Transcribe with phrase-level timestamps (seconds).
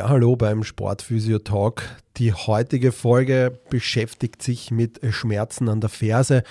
[0.00, 1.82] Ja, hallo beim Sportphysio Talk.
[2.16, 6.42] Die heutige Folge beschäftigt sich mit Schmerzen an der Ferse.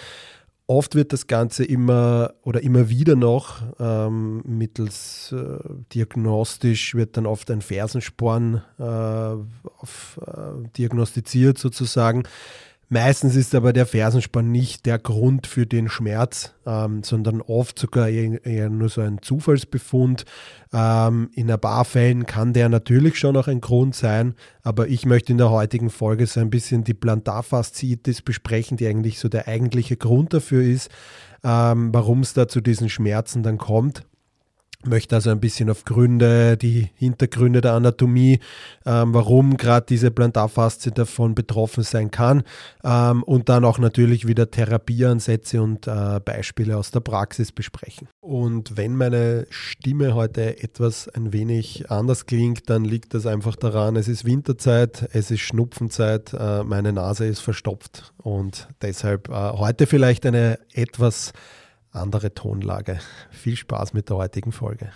[0.67, 5.57] Oft wird das Ganze immer oder immer wieder noch ähm, mittels äh,
[5.95, 12.25] diagnostisch wird dann oft ein Fersensporn äh, auf, äh, diagnostiziert sozusagen.
[12.91, 18.09] Meistens ist aber der Fersenspann nicht der Grund für den Schmerz, ähm, sondern oft sogar
[18.09, 20.25] eher, nur so ein Zufallsbefund.
[20.73, 25.05] Ähm, in ein paar Fällen kann der natürlich schon auch ein Grund sein, aber ich
[25.05, 29.47] möchte in der heutigen Folge so ein bisschen die Plantarfasziitis besprechen, die eigentlich so der
[29.47, 30.89] eigentliche Grund dafür ist,
[31.43, 34.03] ähm, warum es da zu diesen Schmerzen dann kommt
[34.85, 38.39] möchte also ein bisschen auf Gründe, die Hintergründe der Anatomie,
[38.85, 42.43] ähm, warum gerade diese Plantarfaszie davon betroffen sein kann
[42.83, 48.07] ähm, und dann auch natürlich wieder Therapieansätze und äh, Beispiele aus der Praxis besprechen.
[48.21, 53.97] Und wenn meine Stimme heute etwas ein wenig anders klingt, dann liegt das einfach daran,
[53.97, 59.87] es ist Winterzeit, es ist Schnupfenzeit, äh, meine Nase ist verstopft und deshalb äh, heute
[59.87, 61.33] vielleicht eine etwas
[61.91, 62.99] andere Tonlage.
[63.31, 64.91] Viel Spaß mit der heutigen Folge.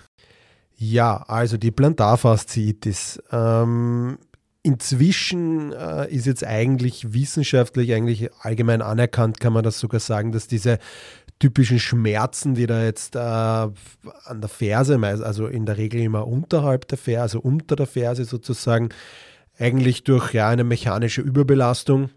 [0.75, 3.21] Ja, also die Plantarfasziitis.
[3.31, 4.17] Ähm,
[4.63, 10.47] inzwischen äh, ist jetzt eigentlich wissenschaftlich, eigentlich allgemein anerkannt, kann man das sogar sagen, dass
[10.47, 10.79] diese
[11.39, 13.73] typischen Schmerzen, die da jetzt äh, an
[14.41, 18.89] der Ferse, also in der Regel immer unterhalb der Ferse, also unter der Ferse sozusagen,
[19.59, 22.09] eigentlich durch ja, eine mechanische Überbelastung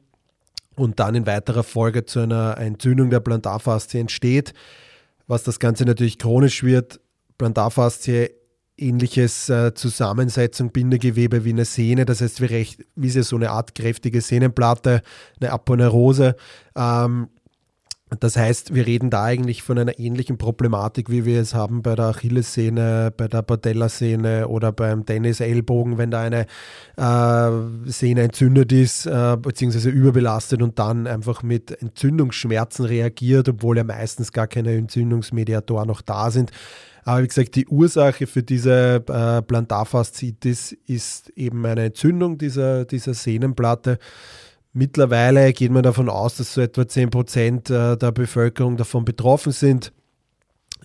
[0.77, 4.53] und dann in weiterer Folge zu einer Entzündung der Plantarfaszie entsteht,
[5.27, 7.01] was das Ganze natürlich chronisch wird.
[7.39, 8.31] Plantarfaszie
[8.79, 13.75] ähnliches äh, Zusammensetzung Bindegewebe wie eine Sehne, das heißt wie, recht, wie so eine Art
[13.75, 15.03] kräftige Sehnenplatte,
[15.41, 16.37] eine Aponeurose.
[16.77, 17.29] Ähm,
[18.09, 21.97] das heißt, wir reden da eigentlich von einer ähnlichen Problematik, wie wir es haben bei
[21.97, 26.47] der Achillessehne, bei der Patellasehne oder beim Tennis-Ellbogen, wenn da eine
[26.97, 33.85] äh, Sehne entzündet ist, äh, beziehungsweise überbelastet und dann einfach mit Entzündungsschmerzen reagiert, obwohl ja
[33.85, 36.53] meistens gar keine Entzündungsmediatoren noch da sind.
[37.03, 43.15] Aber wie gesagt, die Ursache für diese äh, Plantarfaszitis ist eben eine Entzündung dieser, dieser
[43.15, 43.99] Sehnenplatte.
[44.77, 49.51] Mittlerweile geht man davon aus, dass so etwa 10 Prozent äh, der Bevölkerung davon betroffen
[49.51, 49.91] sind.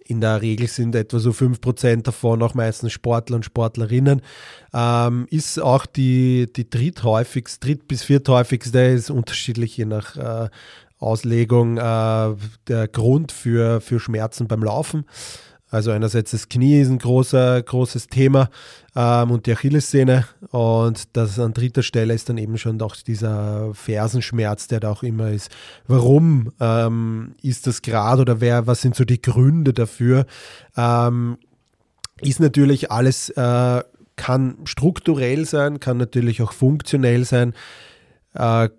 [0.06, 4.22] In der Regel sind etwa so 5 Prozent davon auch meistens Sportler und Sportlerinnen.
[4.74, 10.50] Ähm, ist auch die, die dritthäufigste, dritt- bis vierthäufigste, ist unterschiedlich je nach äh,
[10.98, 12.36] Auslegung, äh,
[12.70, 15.04] der Grund für, für Schmerzen beim Laufen.
[15.72, 18.50] Also einerseits das Knie ist ein großer, großes Thema
[18.94, 23.74] ähm, und die Achillessehne und das an dritter Stelle ist dann eben schon doch dieser
[23.74, 25.50] Fersenschmerz, der da auch immer ist.
[25.88, 30.26] Warum ähm, ist das gerade oder wer, was sind so die Gründe dafür?
[30.76, 31.38] Ähm,
[32.20, 33.84] ist natürlich alles, äh,
[34.18, 37.54] kann strukturell sein, kann natürlich auch funktionell sein.
[38.34, 38.70] Äh,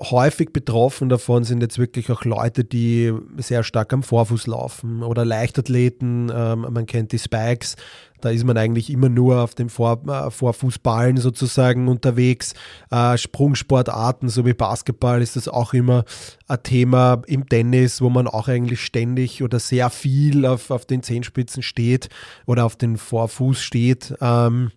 [0.00, 5.24] häufig betroffen davon sind jetzt wirklich auch Leute, die sehr stark am Vorfuß laufen oder
[5.24, 6.30] Leichtathleten.
[6.34, 7.76] Ähm, man kennt die Spikes.
[8.20, 12.54] Da ist man eigentlich immer nur auf dem Vor äh, Vorfußballen sozusagen unterwegs.
[12.90, 16.04] Äh, Sprungsportarten, so wie Basketball, ist das auch immer
[16.48, 21.02] ein Thema im Tennis, wo man auch eigentlich ständig oder sehr viel auf, auf den
[21.02, 22.08] Zehenspitzen steht
[22.46, 24.14] oder auf den Vorfuß steht.
[24.20, 24.72] Ähm,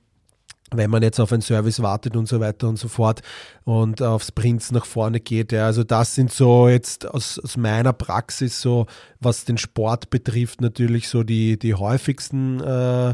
[0.73, 3.21] wenn man jetzt auf einen Service wartet und so weiter und so fort
[3.65, 5.51] und auf Sprints nach vorne geht.
[5.51, 8.85] Ja, also das sind so jetzt aus, aus meiner Praxis so,
[9.19, 13.09] was den Sport betrifft, natürlich so die, die häufigsten äh,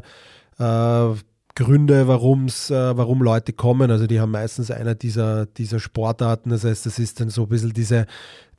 [0.59, 1.15] äh,
[1.55, 3.89] Gründe, warum's, äh, warum Leute kommen.
[3.89, 6.51] Also die haben meistens einer dieser, dieser Sportarten.
[6.51, 8.05] Das heißt, das ist dann so ein bisschen diese,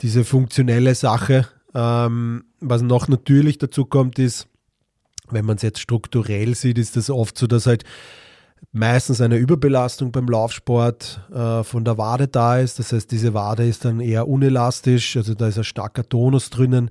[0.02, 1.46] diese funktionelle Sache.
[1.74, 4.48] Ähm, was noch natürlich dazu kommt, ist,
[5.30, 7.84] wenn man es jetzt strukturell sieht, ist das oft so, dass halt
[8.72, 12.78] meistens eine Überbelastung beim Laufsport äh, von der Wade da ist.
[12.78, 16.90] Das heißt, diese Wade ist dann eher unelastisch, also da ist ein starker Tonus drinnen.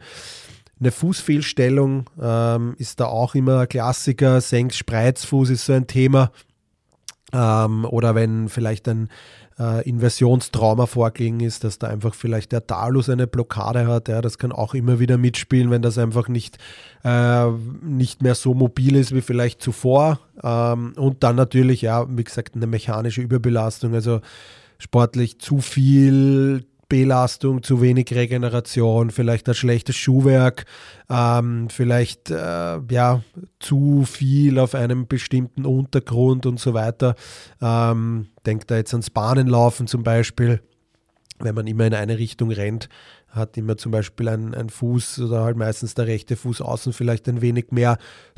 [0.79, 4.41] Eine Fußfehlstellung ähm, ist da auch immer ein Klassiker.
[4.41, 6.31] Senks-Spreizfuß ist so ein Thema.
[7.33, 9.09] Ähm, oder wenn vielleicht ein
[9.59, 14.07] äh, Inversionstrauma vorgelegen ist, dass da einfach vielleicht der Talus eine Blockade hat.
[14.07, 16.57] Ja, das kann auch immer wieder mitspielen, wenn das einfach nicht,
[17.03, 17.47] äh,
[17.81, 20.19] nicht mehr so mobil ist wie vielleicht zuvor.
[20.41, 23.93] Ähm, und dann natürlich, ja, wie gesagt, eine mechanische Überbelastung.
[23.93, 24.21] Also
[24.77, 30.65] sportlich zu viel Belastung, zu wenig Regeneration, vielleicht ein schlechtes Schuhwerk,
[31.09, 33.23] ähm, vielleicht äh, ja
[33.59, 37.15] zu viel auf einem bestimmten Untergrund und so weiter.
[37.61, 40.61] Ähm, denkt da jetzt ans Bahnenlaufen zum Beispiel,
[41.39, 42.89] wenn man immer in eine Richtung rennt,
[43.27, 47.27] hat immer zum Beispiel ein, ein Fuß oder halt meistens der rechte Fuß außen vielleicht
[47.27, 47.97] ein wenig mehr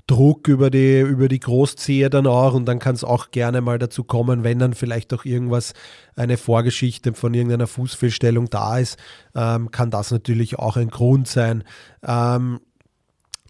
[0.10, 3.78] Druck über die, über die Großzehe dann auch und dann kann es auch gerne mal
[3.78, 5.74] dazu kommen, wenn dann vielleicht auch irgendwas,
[6.16, 8.98] eine Vorgeschichte von irgendeiner Fußfehlstellung da ist,
[9.36, 11.64] ähm, kann das natürlich auch ein Grund sein.
[12.04, 12.60] Ähm,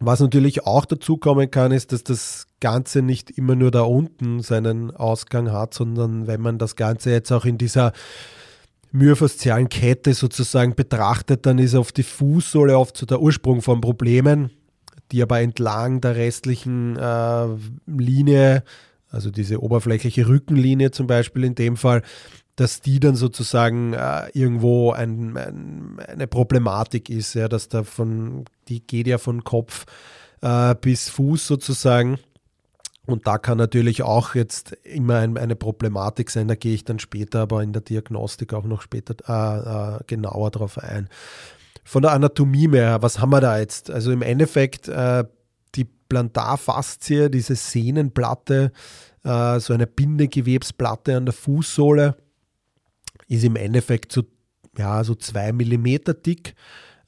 [0.01, 4.41] was natürlich auch dazu kommen kann, ist, dass das Ganze nicht immer nur da unten
[4.41, 7.93] seinen Ausgang hat, sondern wenn man das Ganze jetzt auch in dieser
[8.91, 14.51] myofaszialen Kette sozusagen betrachtet, dann ist auf die Fußsohle oft so der Ursprung von Problemen
[15.11, 17.47] die aber entlang der restlichen äh,
[17.87, 18.63] Linie,
[19.09, 22.03] also diese oberflächliche Rückenlinie zum Beispiel in dem Fall,
[22.55, 28.45] dass die dann sozusagen äh, irgendwo ein, ein, eine Problematik ist, ja, dass da von,
[28.67, 29.85] die geht ja von Kopf
[30.41, 32.19] äh, bis Fuß sozusagen.
[33.05, 36.99] Und da kann natürlich auch jetzt immer ein, eine Problematik sein, da gehe ich dann
[36.99, 41.09] später aber in der Diagnostik auch noch später äh, äh genauer drauf ein
[41.89, 43.89] von der Anatomie mehr, was haben wir da jetzt?
[43.89, 45.23] Also im Endeffekt äh,
[45.73, 48.71] die Plantarfaszie, diese Sehnenplatte,
[49.23, 52.15] äh, so eine Bindegewebsplatte an der Fußsohle,
[53.27, 54.21] ist im Endeffekt so,
[54.77, 56.53] ja, so zwei Millimeter dick.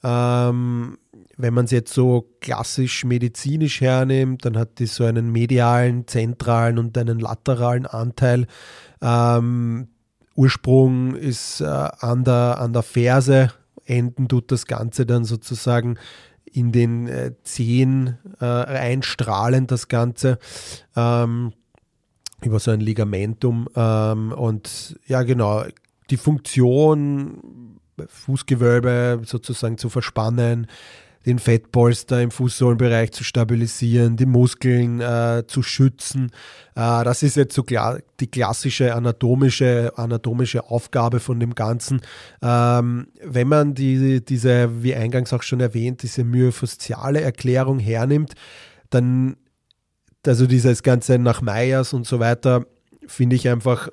[0.04, 0.98] Ähm,
[1.38, 6.80] wenn man es jetzt so klassisch medizinisch hernimmt, dann hat die so einen medialen, zentralen
[6.80, 8.48] und einen lateralen Anteil.
[9.00, 9.90] Ähm,
[10.36, 13.52] Ursprung ist äh, an, der, an der Ferse,
[13.86, 15.98] enden tut das Ganze dann sozusagen
[16.46, 20.38] in den äh, Zehen äh, einstrahlen, das Ganze.
[20.96, 21.54] Ähm,
[22.44, 23.68] über so ein Ligamentum.
[23.76, 25.64] Ähm, und ja, genau,
[26.10, 30.68] die Funktion, Fußgewölbe sozusagen zu verspannen,
[31.26, 36.32] den Fettpolster im Fußsohlenbereich zu stabilisieren, die Muskeln äh, zu schützen.
[36.76, 42.02] Äh, das ist jetzt so klar, die klassische anatomische, anatomische Aufgabe von dem Ganzen.
[42.42, 48.34] Ähm, wenn man die, diese, wie eingangs auch schon erwähnt, diese myofasziale Erklärung hernimmt,
[48.90, 49.38] dann,
[50.26, 52.66] also dieses Ganze nach Meyers und so weiter,
[53.06, 53.90] finde ich einfach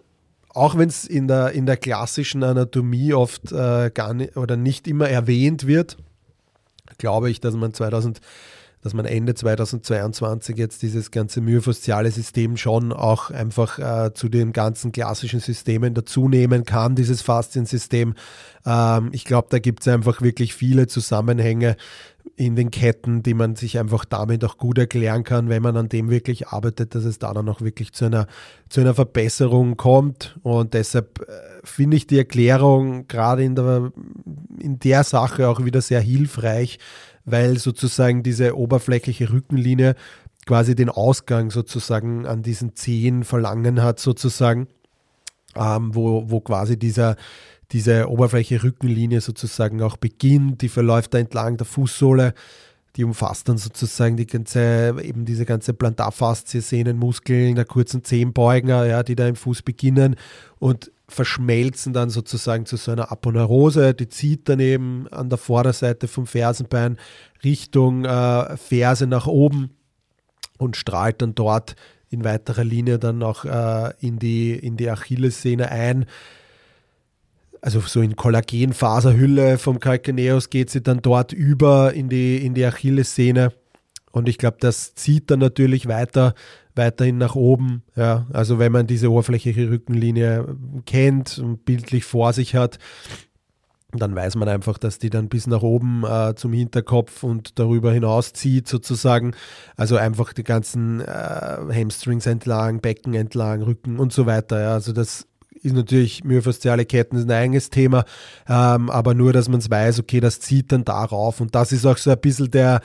[0.54, 4.88] auch wenn es in der, in der klassischen Anatomie oft äh, gar nicht oder nicht
[4.88, 5.98] immer erwähnt wird,
[6.98, 8.20] glaube ich, dass man 2000
[8.80, 14.52] dass man Ende 2022 jetzt dieses ganze myofasziale System schon auch einfach äh, zu den
[14.52, 18.14] ganzen klassischen Systemen dazunehmen kann, dieses Fasziensystem.
[18.64, 21.76] Ähm, ich glaube, da gibt es einfach wirklich viele Zusammenhänge
[22.36, 25.88] in den Ketten, die man sich einfach damit auch gut erklären kann, wenn man an
[25.88, 28.26] dem wirklich arbeitet, dass es da dann auch wirklich zu einer,
[28.69, 30.38] zu einer Verbesserung kommt.
[30.42, 31.32] Und deshalb äh,
[31.64, 33.92] finde ich die Erklärung gerade in der,
[34.60, 36.78] in der Sache auch wieder sehr hilfreich,
[37.25, 39.94] weil sozusagen diese oberflächliche Rückenlinie
[40.46, 44.66] quasi den Ausgang sozusagen an diesen Zehen verlangen hat, sozusagen,
[45.54, 47.16] ähm, wo, wo quasi dieser,
[47.72, 52.34] diese oberflächliche Rückenlinie sozusagen auch beginnt, die verläuft da entlang der Fußsohle,
[52.96, 59.02] die umfasst dann sozusagen die ganze, eben diese ganze Plantarfaszie, Sehnenmuskeln, der kurzen Zehenbeugen, ja,
[59.02, 60.16] die da im Fuß beginnen
[60.58, 66.06] und verschmelzen dann sozusagen zu so einer Aponeurose, die zieht dann eben an der Vorderseite
[66.06, 66.98] vom Fersenbein
[67.44, 69.70] Richtung äh, Ferse nach oben
[70.58, 71.76] und strahlt dann dort
[72.10, 76.06] in weiterer Linie dann auch äh, in, die, in die Achillessehne ein.
[77.60, 82.64] Also so in Kollagenfaserhülle vom Calcaneus geht sie dann dort über in die, in die
[82.64, 83.52] Achillessehne.
[84.10, 86.34] Und ich glaube, das zieht dann natürlich weiter
[86.78, 87.82] weiterhin nach oben.
[87.94, 92.78] Ja, also wenn man diese oberflächliche Rückenlinie kennt und bildlich vor sich hat,
[93.92, 97.92] dann weiß man einfach, dass die dann bis nach oben äh, zum Hinterkopf und darüber
[97.92, 99.34] hinaus zieht sozusagen.
[99.76, 104.60] Also einfach die ganzen äh, Hamstrings entlang, Becken entlang, Rücken und so weiter.
[104.60, 104.72] Ja.
[104.74, 105.26] Also das
[105.62, 108.04] ist natürlich myofasziale Ketten ist ein eigenes Thema,
[108.48, 111.40] ähm, aber nur, dass man es weiß, okay, das zieht dann darauf.
[111.40, 112.80] Und das ist auch so ein bisschen der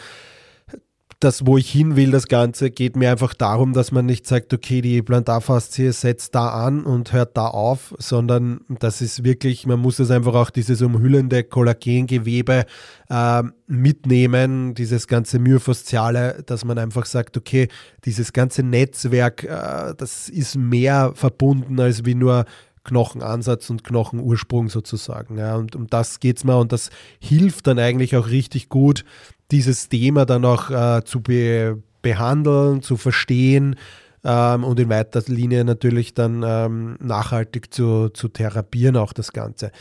[1.23, 4.53] das, wo ich hin will, das Ganze, geht mir einfach darum, dass man nicht sagt,
[4.53, 9.79] okay, die Plantarfaszie setzt da an und hört da auf, sondern das ist wirklich, man
[9.79, 12.65] muss das einfach auch dieses umhüllende Kollagengewebe
[13.09, 17.69] äh, mitnehmen, dieses ganze Myofasziale, dass man einfach sagt, okay,
[18.05, 22.45] dieses ganze Netzwerk, äh, das ist mehr verbunden als wie nur
[22.83, 25.37] Knochenansatz und Knochenursprung sozusagen.
[25.37, 26.89] Ja, und um das geht es mir und das
[27.19, 29.05] hilft dann eigentlich auch richtig gut,
[29.51, 33.77] dieses Thema dann auch äh, zu be behandeln, zu verstehen
[34.23, 39.71] ähm, und in weiter Linie natürlich dann ähm, nachhaltig zu, zu therapieren, auch das Ganze.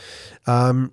[0.47, 0.91] Ähm,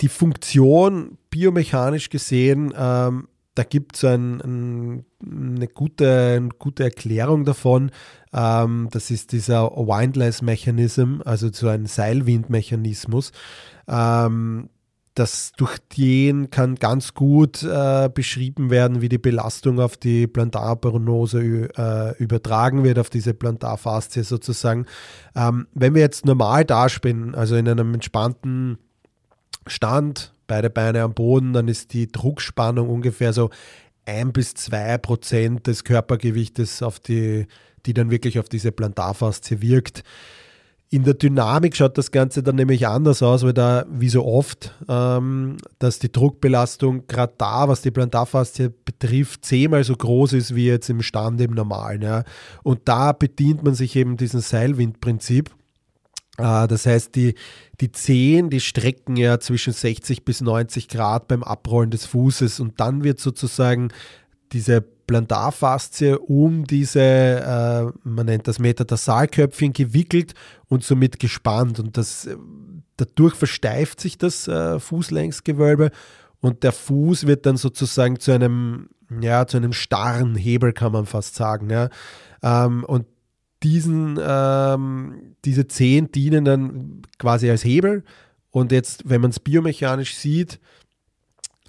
[0.00, 7.46] die Funktion biomechanisch gesehen, ähm, da gibt es ein, ein, eine, gute, eine gute Erklärung
[7.46, 7.90] davon.
[8.32, 13.32] Ähm, das ist dieser Windlass Mechanism, also so ein Seilwindmechanismus.
[13.88, 14.68] Ähm,
[15.16, 21.40] das durch den kann ganz gut äh, beschrieben werden, wie die Belastung auf die Plantarbaronose
[21.76, 24.84] äh, übertragen wird, auf diese Plantarfaszie sozusagen.
[25.34, 28.78] Ähm, wenn wir jetzt normal daspinnen, also in einem entspannten
[29.66, 33.48] Stand, beide Beine am Boden, dann ist die Druckspannung ungefähr so
[34.04, 37.46] ein bis zwei Prozent des Körpergewichtes, auf die,
[37.86, 40.04] die dann wirklich auf diese Plantarfaszie wirkt.
[40.88, 44.72] In der Dynamik schaut das Ganze dann nämlich anders aus, weil da, wie so oft,
[44.88, 50.66] ähm, dass die Druckbelastung gerade da, was die Plantarfaszie betrifft, zehnmal so groß ist wie
[50.66, 52.02] jetzt im Stand im Normalen.
[52.02, 52.22] Ja.
[52.62, 55.50] Und da bedient man sich eben diesen Seilwindprinzip.
[56.38, 57.34] Äh, das heißt, die,
[57.80, 62.80] die Zehen, die strecken ja zwischen 60 bis 90 Grad beim Abrollen des Fußes und
[62.80, 63.88] dann wird sozusagen
[64.52, 70.34] diese Plantarfaszie um diese, äh, man nennt das Metatarsalköpfchen, gewickelt
[70.68, 71.78] und somit gespannt.
[71.78, 72.28] Und das,
[72.96, 75.90] dadurch versteift sich das äh, Fußlängsgewölbe
[76.40, 78.88] und der Fuß wird dann sozusagen zu einem,
[79.20, 81.70] ja, zu einem starren Hebel, kann man fast sagen.
[81.70, 81.88] Ja.
[82.42, 83.06] Ähm, und
[83.62, 88.04] diesen, ähm, diese Zehen dienen dann quasi als Hebel.
[88.50, 90.60] Und jetzt, wenn man es biomechanisch sieht,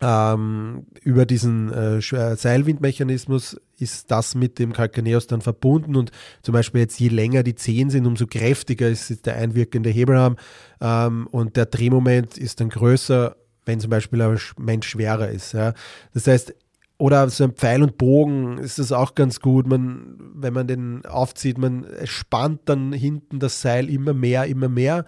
[0.02, 6.12] ähm, über diesen äh, Seilwindmechanismus ist das mit dem Calcaneus dann verbunden und
[6.42, 10.36] zum Beispiel jetzt je länger die Zehen sind, umso kräftiger ist der einwirkende Hebelarm
[10.82, 13.36] ähm, und der Drehmoment ist dann größer,
[13.66, 15.54] wenn zum Beispiel ein Mensch schwerer ist.
[15.54, 15.74] Ja.
[16.14, 16.54] Das heißt,
[17.00, 19.68] oder so ein Pfeil und Bogen ist das auch ganz gut.
[19.68, 25.06] Man, wenn man den aufzieht, man spannt dann hinten das Seil immer mehr, immer mehr.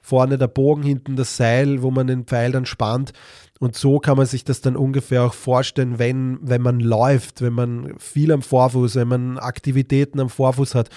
[0.00, 3.12] Vorne der Bogen, hinten das Seil, wo man den Pfeil dann spannt.
[3.60, 7.52] Und so kann man sich das dann ungefähr auch vorstellen, wenn, wenn man läuft, wenn
[7.52, 10.90] man viel am Vorfuß, wenn man Aktivitäten am Vorfuß hat,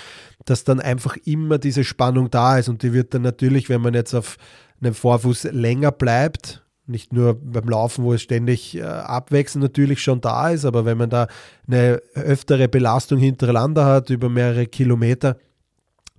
[0.45, 2.67] dass dann einfach immer diese Spannung da ist.
[2.67, 4.37] Und die wird dann natürlich, wenn man jetzt auf
[4.81, 10.21] einem Vorfuß länger bleibt, nicht nur beim Laufen, wo es ständig äh, abwechselnd natürlich schon
[10.21, 11.27] da ist, aber wenn man da
[11.67, 15.37] eine öftere Belastung hintereinander hat über mehrere Kilometer,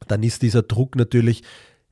[0.06, 1.42] dann ist dieser Druck natürlich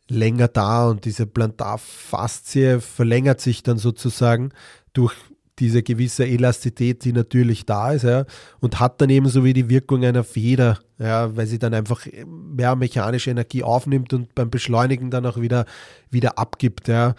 [0.09, 4.51] länger da und diese Plantarfaszie verlängert sich dann sozusagen
[4.93, 5.15] durch
[5.59, 8.27] diese gewisse Elastität, die natürlich da ist, ja,
[8.61, 12.07] und hat dann eben so wie die Wirkung einer Feder, ja, weil sie dann einfach
[12.27, 15.65] mehr mechanische Energie aufnimmt und beim Beschleunigen dann auch wieder,
[16.11, 17.15] wieder abgibt, ja.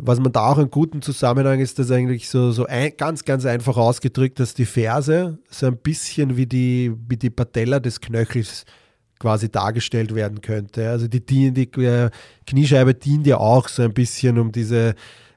[0.00, 3.44] Was man da auch einen guten Zusammenhang ist, das eigentlich so, so ein, ganz, ganz
[3.44, 8.64] einfach ausgedrückt, dass die Ferse so ein bisschen wie die, wie die Patella des Knöchels
[9.18, 10.88] quasi dargestellt werden könnte.
[10.90, 12.10] Also die, die, die äh,
[12.46, 14.94] Kniescheibe dient ja auch so ein bisschen um diese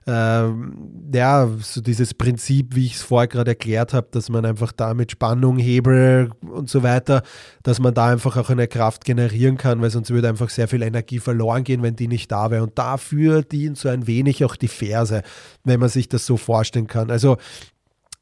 [0.07, 4.71] ähm, ja, so dieses Prinzip, wie ich es vorher gerade erklärt habe, dass man einfach
[4.71, 7.21] da mit Spannung, Hebel und so weiter,
[7.61, 10.81] dass man da einfach auch eine Kraft generieren kann, weil sonst würde einfach sehr viel
[10.81, 12.63] Energie verloren gehen, wenn die nicht da wäre.
[12.63, 15.21] Und dafür dient so ein wenig auch die Ferse,
[15.63, 17.11] wenn man sich das so vorstellen kann.
[17.11, 17.37] Also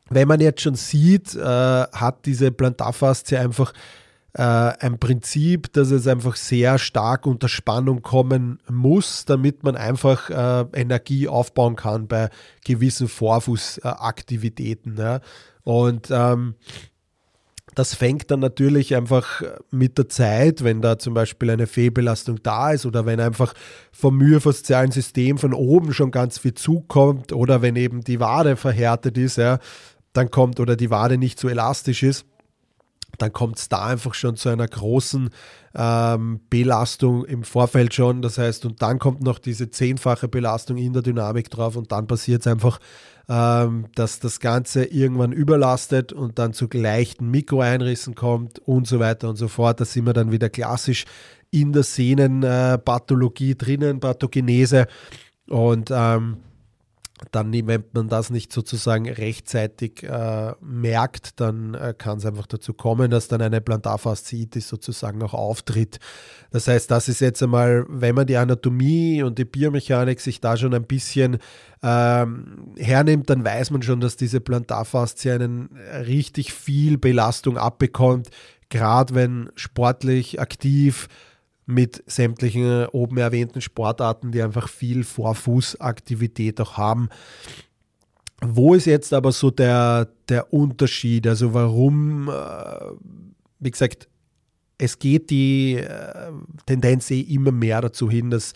[0.09, 3.73] wenn man jetzt schon sieht, äh, hat diese Plantarfaszie einfach
[4.33, 10.29] äh, ein Prinzip, dass es einfach sehr stark unter Spannung kommen muss, damit man einfach
[10.29, 12.29] äh, Energie aufbauen kann bei
[12.63, 14.97] gewissen Vorfußaktivitäten.
[14.97, 15.21] Ja.
[15.63, 16.55] Und ähm,
[17.75, 22.71] das fängt dann natürlich einfach mit der Zeit, wenn da zum Beispiel eine Fehlbelastung da
[22.71, 23.53] ist oder wenn einfach
[23.91, 29.17] vom myofaszialen System von oben schon ganz viel zukommt oder wenn eben die Wade verhärtet
[29.17, 29.59] ist, ja,
[30.13, 32.25] dann kommt oder die Wade nicht so elastisch ist,
[33.21, 35.29] dann kommt es da einfach schon zu einer großen
[35.75, 38.21] ähm, Belastung im Vorfeld schon.
[38.21, 42.07] Das heißt, und dann kommt noch diese zehnfache Belastung in der Dynamik drauf und dann
[42.07, 42.79] passiert es einfach,
[43.27, 49.29] ähm, dass das Ganze irgendwann überlastet und dann zu leichten Mikroeinrissen kommt und so weiter
[49.29, 49.79] und so fort.
[49.79, 51.05] Da sind wir dann wieder klassisch
[51.51, 54.87] in der Sehnenpathologie drinnen, Pathogenese.
[55.47, 56.37] Und ähm,
[57.31, 62.73] dann, wenn man das nicht sozusagen rechtzeitig äh, merkt, dann äh, kann es einfach dazu
[62.73, 65.99] kommen, dass dann eine Plantarfasziitis sozusagen auch auftritt.
[66.51, 70.55] Das heißt, das ist jetzt einmal, wenn man die Anatomie und die Biomechanik sich da
[70.57, 71.37] schon ein bisschen
[71.83, 75.69] ähm, hernimmt, dann weiß man schon, dass diese Plantarfaszie einen
[76.05, 78.29] richtig viel Belastung abbekommt,
[78.69, 81.07] gerade wenn sportlich aktiv
[81.69, 87.09] mit sämtlichen oben erwähnten Sportarten, die einfach viel Vorfußaktivität auch haben.
[88.41, 91.27] Wo ist jetzt aber so der, der Unterschied?
[91.27, 92.33] Also warum, äh,
[93.59, 94.07] wie gesagt,
[94.79, 96.31] es geht die äh,
[96.65, 98.53] Tendenz eh immer mehr dazu hin, dass,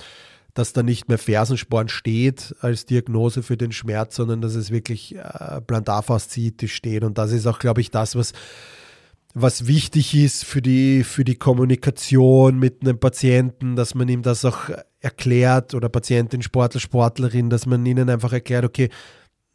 [0.55, 5.15] dass da nicht mehr Fersensporn steht als Diagnose für den Schmerz, sondern dass es wirklich
[5.15, 7.03] äh, Plantarfasziitis steht.
[7.03, 8.33] Und das ist auch, glaube ich, das, was,
[9.33, 14.45] was wichtig ist für die, für die Kommunikation mit einem Patienten, dass man ihm das
[14.45, 18.89] auch erklärt oder Patientin, Sportler, Sportlerin, dass man ihnen einfach erklärt, okay,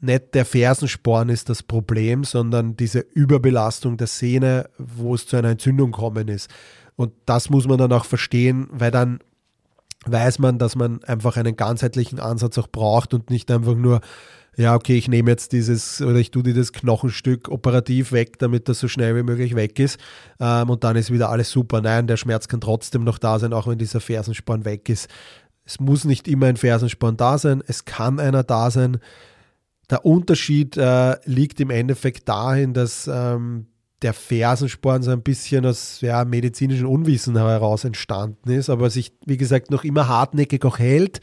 [0.01, 5.51] nicht der Fersensporn ist das Problem, sondern diese Überbelastung der Sehne, wo es zu einer
[5.51, 6.51] Entzündung kommen ist.
[6.97, 9.21] Und das muss man dann auch verstehen, weil dann
[10.07, 14.01] weiß man, dass man einfach einen ganzheitlichen Ansatz auch braucht und nicht einfach nur,
[14.59, 18.81] ja, okay, ich nehme jetzt dieses oder ich tue dieses Knochenstück operativ weg, damit das
[18.81, 20.01] so schnell wie möglich weg ist
[20.41, 21.81] ähm, und dann ist wieder alles super.
[21.81, 25.09] Nein, der Schmerz kann trotzdem noch da sein, auch wenn dieser Fersensporn weg ist.
[25.65, 28.99] Es muss nicht immer ein Fersensporn da sein, es kann einer da sein.
[29.91, 33.69] Der Unterschied äh, liegt im Endeffekt dahin, dass ähm,
[34.03, 39.37] der Fersensporn so ein bisschen aus ja, medizinischem Unwissen heraus entstanden ist, aber sich, wie
[39.37, 41.21] gesagt, noch immer hartnäckig auch hält.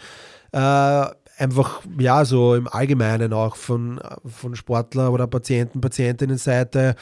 [0.53, 1.05] Äh,
[1.37, 6.95] einfach, ja, so im Allgemeinen auch von, von Sportler oder Patienten, Patientinnenseite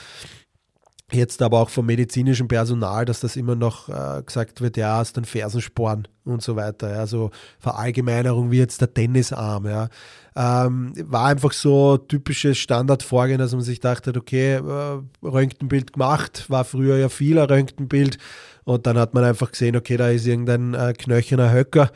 [1.16, 5.18] jetzt aber auch vom medizinischen Personal, dass das immer noch äh, gesagt wird, ja, ist
[5.18, 6.92] ein Fersensporn und so weiter.
[6.92, 9.66] Ja, so Verallgemeinerung wie jetzt der Tennisarm.
[9.66, 9.90] Ja.
[10.36, 16.66] Ähm, war einfach so typisches Standardvorgehen, dass man sich dachte, okay, äh, Röntgenbild gemacht, war
[16.66, 18.18] früher ja vieler Röntgenbild
[18.63, 21.92] und dann hat man einfach gesehen, okay, da ist irgendein äh, knöcherner Höcker,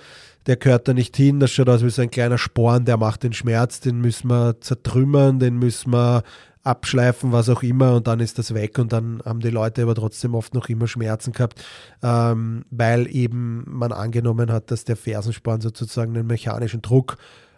[0.47, 3.23] der gehört da nicht hin, das schaut aus wie so ein kleiner Sporn, der macht
[3.23, 6.23] den Schmerz, den müssen wir zertrümmern, den müssen wir
[6.63, 9.95] abschleifen, was auch immer, und dann ist das weg und dann haben die Leute aber
[9.95, 11.63] trotzdem oft noch immer Schmerzen gehabt,
[12.01, 17.17] ähm, weil eben man angenommen hat, dass der Fersensporn sozusagen einen mechanischen Druck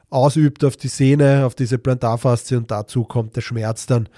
[0.09, 4.09] ausübt auf die Sehne, auf diese Plantarfaszie und dazu kommt der Schmerz dann.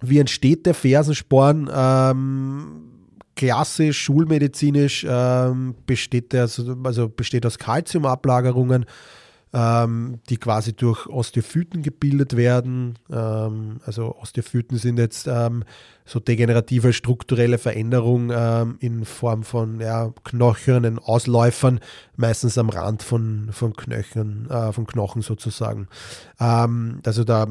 [0.00, 1.70] Wie entsteht der Fersensporn?
[1.72, 2.97] Ähm,
[3.38, 8.84] klassisch, schulmedizinisch ähm, besteht der, also, also besteht aus Kalziumablagerungen
[9.52, 12.98] ähm, die quasi durch Osteophyten gebildet werden.
[13.10, 15.64] Ähm, also Osteophyten sind jetzt ähm,
[16.04, 21.80] so degenerative strukturelle Veränderungen ähm, in Form von ja, knöchernen Ausläufern,
[22.16, 25.88] meistens am Rand von, von, Knöchern, äh, von Knochen sozusagen.
[26.38, 27.46] Ähm, also da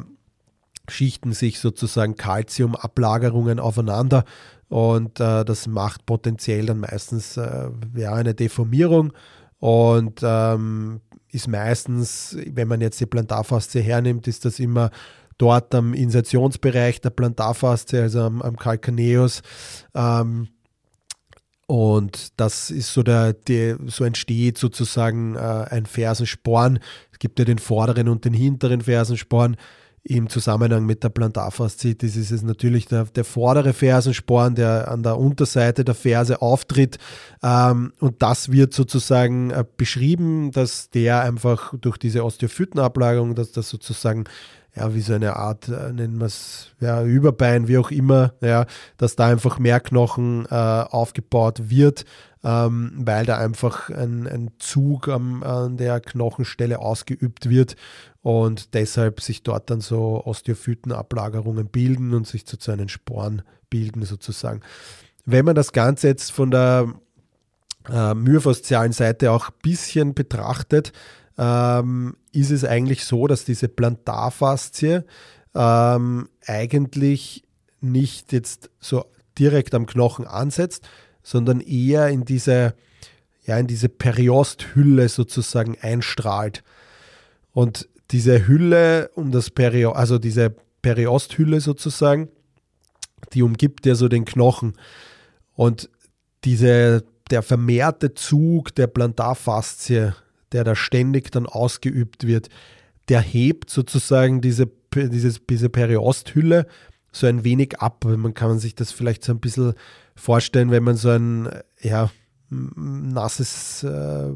[0.90, 4.24] schichten sich sozusagen Kalziumablagerungen aufeinander
[4.70, 9.14] und äh, das macht potenziell dann meistens äh, ja, eine Deformierung
[9.60, 14.92] und ähm, ist meistens, wenn man jetzt die Plantarfaszie hernimmt, ist das immer
[15.38, 19.42] dort am Insertionsbereich der Plantarfaszie, also am, am Calcaneus.
[19.94, 20.50] Ähm,
[21.68, 26.80] und das ist so der, die, so entsteht sozusagen äh, ein Fersensporn.
[27.12, 29.58] Es gibt ja den vorderen und den hinteren Fersensporn
[30.10, 35.18] im Zusammenhang mit der Plantarfaszitis ist es natürlich der, der vordere Fersensporn, der an der
[35.18, 36.98] Unterseite der Ferse auftritt.
[37.44, 43.70] Ähm, und das wird sozusagen äh, beschrieben, dass der einfach durch diese Osteophytenablagerung, dass das
[43.70, 44.26] sozusagen
[44.78, 48.66] ja, wie so eine Art, äh, nennen wir es, ja, Überbein, wie auch immer, ja,
[48.98, 52.06] dass da einfach mehr Knochen äh, aufgebaut wird,
[52.48, 57.76] ähm, weil da einfach ein, ein Zug am, an der Knochenstelle ausgeübt wird
[58.22, 64.06] und deshalb sich dort dann so Osteophytenablagerungen bilden und sich zu, zu einem Sporn bilden
[64.06, 64.62] sozusagen.
[65.26, 66.94] Wenn man das Ganze jetzt von der
[67.90, 70.94] äh, myofaszialen Seite auch ein bisschen betrachtet,
[71.38, 75.04] ähm, ist es eigentlich so, dass diese Plantarfaszie
[75.54, 77.44] ähm, eigentlich
[77.82, 79.04] nicht jetzt so
[79.38, 80.88] direkt am Knochen ansetzt,
[81.28, 82.74] sondern eher in diese,
[83.46, 86.64] ja, in diese Periosthülle sozusagen einstrahlt.
[87.52, 92.30] Und diese Hülle um das Perio, also diese Periosthülle sozusagen,
[93.34, 94.78] die umgibt ja so den Knochen.
[95.54, 95.90] Und
[96.46, 100.14] diese, der vermehrte Zug der Plantarfaszie,
[100.54, 102.48] der da ständig dann ausgeübt wird,
[103.10, 106.68] der hebt sozusagen diese, dieses, diese Periosthülle
[107.12, 108.06] so ein wenig ab.
[108.06, 109.74] Man kann sich das vielleicht so ein bisschen
[110.18, 111.50] vorstellen, wenn man so ein,
[111.80, 112.10] ja,
[112.50, 114.30] nasses, äh,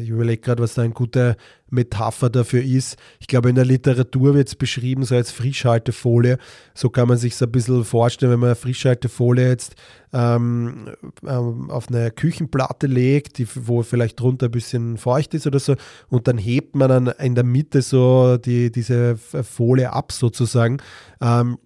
[0.00, 1.36] ich überlege gerade, was da eine gute
[1.68, 2.96] Metapher dafür ist.
[3.20, 6.38] Ich glaube, in der Literatur wird es beschrieben so als Frischhaltefolie.
[6.74, 9.74] So kann man sich so ein bisschen vorstellen, wenn man eine Frischhaltefolie jetzt
[10.14, 10.92] ähm,
[11.26, 15.76] ähm, auf eine Küchenplatte legt, die, wo vielleicht drunter ein bisschen feucht ist oder so,
[16.08, 20.78] und dann hebt man dann in der Mitte so die, diese Folie ab sozusagen.
[21.20, 21.58] Ähm,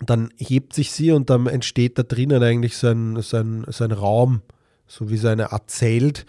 [0.00, 4.42] dann hebt sich sie und dann entsteht da drinnen eigentlich so ein, so Raum,
[4.86, 6.26] so wie so eine Art Zelt.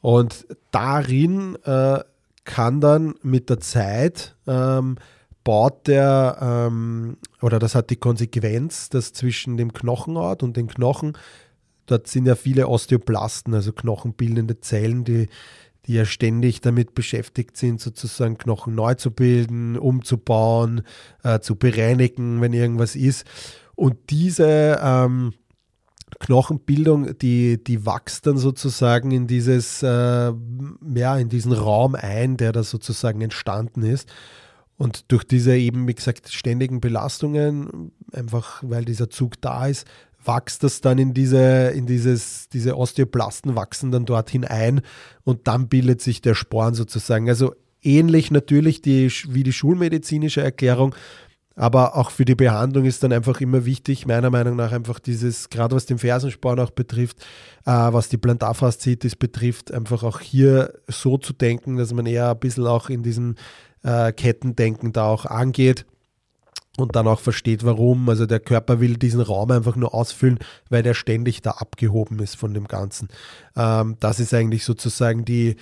[0.00, 2.00] Und darin äh,
[2.44, 4.96] kann dann mit der Zeit ähm,
[5.42, 11.16] baut der, ähm, oder das hat die Konsequenz, dass zwischen dem Knochenort und dem Knochen
[11.90, 15.28] dort sind ja viele Osteoplasten, also knochenbildende Zellen, die,
[15.88, 20.82] die ja ständig damit beschäftigt sind, sozusagen Knochen neu zu bilden, umzubauen,
[21.24, 23.24] äh, zu bereinigen, wenn irgendwas ist.
[23.74, 25.32] Und diese ähm,
[26.20, 29.86] Knochenbildung, die, die wächst dann sozusagen in dieses, äh,
[30.94, 34.08] ja, in diesen Raum ein, der da sozusagen entstanden ist.
[34.76, 39.86] Und durch diese eben, wie gesagt, ständigen Belastungen, einfach weil dieser Zug da ist,
[40.28, 44.82] wächst das dann in diese, in dieses, diese Osteoplasten wachsen dann dorthin ein
[45.24, 47.28] und dann bildet sich der Sporn sozusagen.
[47.28, 50.94] Also ähnlich natürlich die, wie die schulmedizinische Erklärung,
[51.56, 55.50] aber auch für die Behandlung ist dann einfach immer wichtig, meiner Meinung nach einfach dieses,
[55.50, 57.18] gerade was den Fersensporn auch betrifft,
[57.66, 62.38] äh, was die Plantarfaszitis betrifft, einfach auch hier so zu denken, dass man eher ein
[62.38, 63.34] bisschen auch in diesem
[63.82, 65.84] äh, Kettendenken da auch angeht
[66.80, 68.08] und dann auch versteht, warum.
[68.08, 70.38] Also der Körper will diesen Raum einfach nur ausfüllen,
[70.70, 73.08] weil der ständig da abgehoben ist von dem Ganzen.
[73.56, 75.56] Ähm, das ist eigentlich sozusagen die,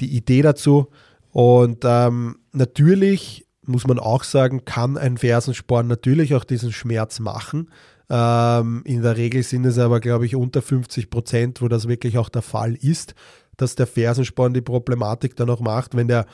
[0.00, 0.88] die Idee dazu.
[1.30, 7.70] Und ähm, natürlich muss man auch sagen, kann ein Fersensporn natürlich auch diesen Schmerz machen.
[8.10, 12.18] Ähm, in der Regel sind es aber, glaube ich, unter 50 Prozent, wo das wirklich
[12.18, 13.14] auch der Fall ist,
[13.56, 16.26] dass der Fersensporn die Problematik dann auch macht, wenn der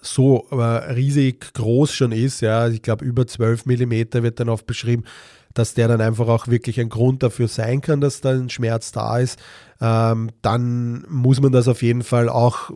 [0.00, 4.66] so äh, riesig groß schon ist, ja, ich glaube über 12 Millimeter wird dann oft
[4.66, 5.04] beschrieben,
[5.54, 8.92] dass der dann einfach auch wirklich ein Grund dafür sein kann, dass da ein Schmerz
[8.92, 9.40] da ist,
[9.80, 12.70] ähm, dann muss man das auf jeden Fall auch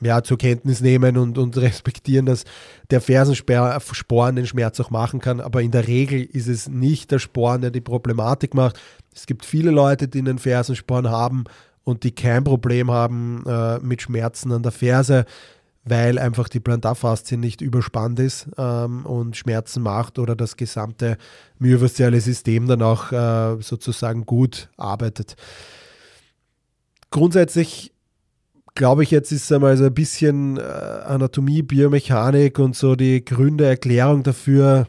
[0.00, 2.44] ja, zur Kenntnis nehmen und, und respektieren, dass
[2.90, 5.40] der Fersensporn den Schmerz auch machen kann.
[5.40, 8.80] Aber in der Regel ist es nicht der Sporn, der die Problematik macht.
[9.14, 11.44] Es gibt viele Leute, die einen Fersensporn haben
[11.84, 15.26] und die kein Problem haben äh, mit Schmerzen an der Ferse
[15.86, 21.16] weil einfach die Plantarfaszie nicht überspannt ist ähm, und Schmerzen macht oder das gesamte
[21.58, 25.36] myofasziale System dann auch äh, sozusagen gut arbeitet.
[27.10, 27.92] Grundsätzlich
[28.74, 33.66] glaube ich, jetzt ist einmal so ein bisschen äh, Anatomie, Biomechanik und so die Gründe,
[33.66, 34.86] Erklärung dafür,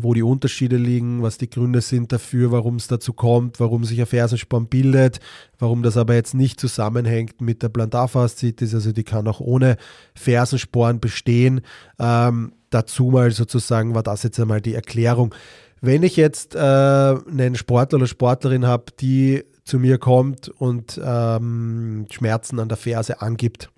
[0.00, 4.00] wo die Unterschiede liegen, was die Gründe sind dafür, warum es dazu kommt, warum sich
[4.00, 5.20] ein Fersensporn bildet,
[5.58, 9.76] warum das aber jetzt nicht zusammenhängt mit der Plantarfaszitis, also die kann auch ohne
[10.14, 11.60] Fersensporn bestehen.
[11.98, 15.34] Ähm, dazu mal sozusagen war das jetzt einmal die Erklärung.
[15.80, 22.06] Wenn ich jetzt äh, einen Sportler oder Sportlerin habe, die zu mir kommt und ähm,
[22.10, 23.70] Schmerzen an der Ferse angibt,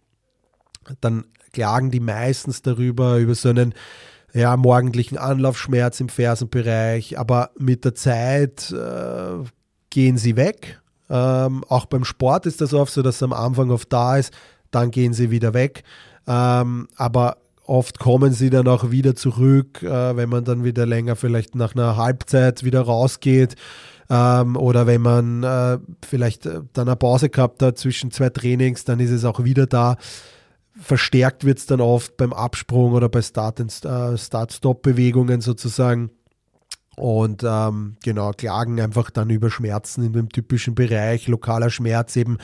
[1.01, 3.75] dann klagen die meistens darüber, über so einen
[4.37, 9.43] ja, morgendlichen Anlaufschmerz im Fersenbereich, aber mit der Zeit äh,
[9.89, 10.79] gehen sie weg.
[11.09, 14.35] Ähm, auch beim Sport ist das oft so, dass es am Anfang oft da ist,
[14.71, 15.85] dann gehen sie wieder weg.
[16.27, 21.17] Ähm, aber oft kommen sie dann auch wieder zurück, äh, wenn man dann wieder länger
[21.17, 23.55] vielleicht nach einer Halbzeit wieder rausgeht.
[24.11, 28.85] Ähm, oder wenn man äh, vielleicht äh, dann eine Pause gehabt hat zwischen zwei Trainings,
[28.85, 29.97] dann ist es auch wieder da
[30.79, 36.11] verstärkt wird es dann oft beim Absprung oder bei äh, Start-Stop-Bewegungen sozusagen.
[36.97, 42.39] Und ähm, genau, klagen einfach dann über Schmerzen in dem typischen Bereich, lokaler Schmerz eben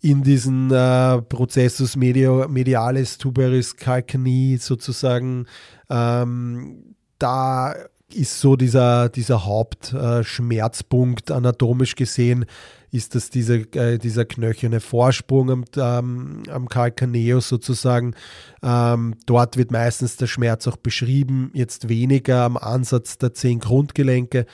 [0.00, 5.46] in diesen äh, Prozessus medialis tuberis calcani sozusagen.
[5.90, 7.74] Ähm, da
[8.12, 12.46] ist so dieser, dieser Hauptschmerzpunkt äh, anatomisch gesehen
[12.92, 18.14] ist das diese, äh, dieser knöcherne Vorsprung am, ähm, am Calcaneus sozusagen.
[18.62, 24.46] Ähm, dort wird meistens der Schmerz auch beschrieben, jetzt weniger am Ansatz der zehn Grundgelenke,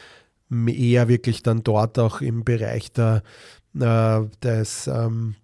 [0.67, 3.23] eher wirklich dann dort auch im Bereich der,
[3.75, 5.35] äh, des, ähm,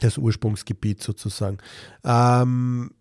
[0.00, 1.58] des Ursprungsgebiets sozusagen.
[2.04, 2.92] Ähm,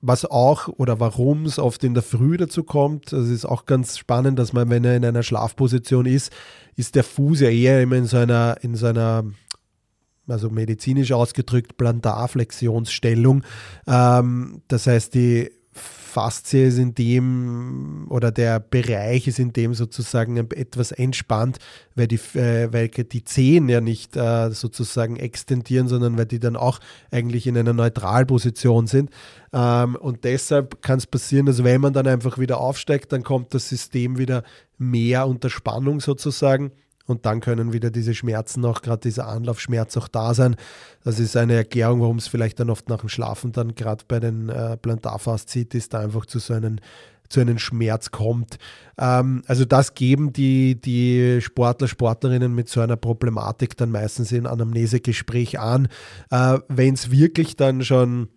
[0.00, 3.98] was auch oder warum es oft in der Früh dazu kommt, das ist auch ganz
[3.98, 6.32] spannend, dass man, wenn er in einer Schlafposition ist,
[6.76, 8.86] ist der Fuß ja eher immer in so einer, in so
[10.28, 13.44] also medizinisch ausgedrückt Plantarflexionsstellung.
[13.86, 20.36] Ähm, das heißt, die Faszie ist in dem oder der Bereich ist in dem sozusagen
[20.36, 21.58] etwas entspannt,
[21.94, 26.56] weil die, äh, weil die Zehen ja nicht äh, sozusagen extendieren, sondern weil die dann
[26.56, 29.10] auch eigentlich in einer Neutralposition sind.
[29.52, 33.52] Ähm, und deshalb kann es passieren, dass wenn man dann einfach wieder aufsteigt, dann kommt
[33.52, 34.42] das System wieder
[34.78, 36.72] mehr unter Spannung sozusagen.
[37.06, 40.56] Und dann können wieder diese Schmerzen auch, gerade dieser Anlaufschmerz auch da sein.
[41.04, 44.20] Das ist eine Erklärung, warum es vielleicht dann oft nach dem Schlafen dann gerade bei
[44.20, 46.78] den äh, Plantarfaszitis da einfach zu so einem
[47.28, 48.58] zu einem Schmerz kommt.
[48.98, 54.46] Ähm, also das geben die, die Sportler, Sportlerinnen mit so einer Problematik dann meistens in
[54.46, 55.88] Anamnesegespräch an.
[56.30, 58.28] Äh, Wenn es wirklich dann schon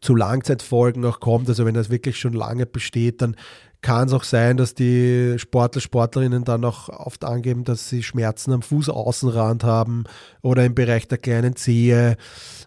[0.00, 3.36] zu Langzeitfolgen auch kommt, also wenn das wirklich schon lange besteht, dann
[3.84, 8.52] kann es auch sein, dass die Sportler, Sportlerinnen dann auch oft angeben, dass sie Schmerzen
[8.52, 10.04] am Fußaußenrand haben
[10.40, 12.16] oder im Bereich der kleinen Zehe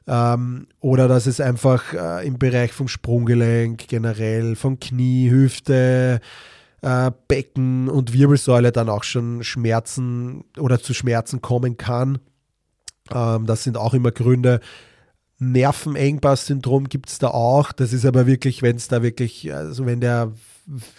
[0.05, 6.21] ähm, oder dass es einfach äh, im Bereich vom Sprunggelenk generell, vom Knie, Hüfte,
[6.83, 12.19] äh, Becken und Wirbelsäule dann auch schon Schmerzen oder zu Schmerzen kommen kann.
[13.11, 14.59] Ähm, das sind auch immer Gründe,
[15.39, 17.71] Nervenengpass-Syndrom gibt es da auch.
[17.71, 20.31] Das ist aber wirklich, wenn es da wirklich, also wenn der,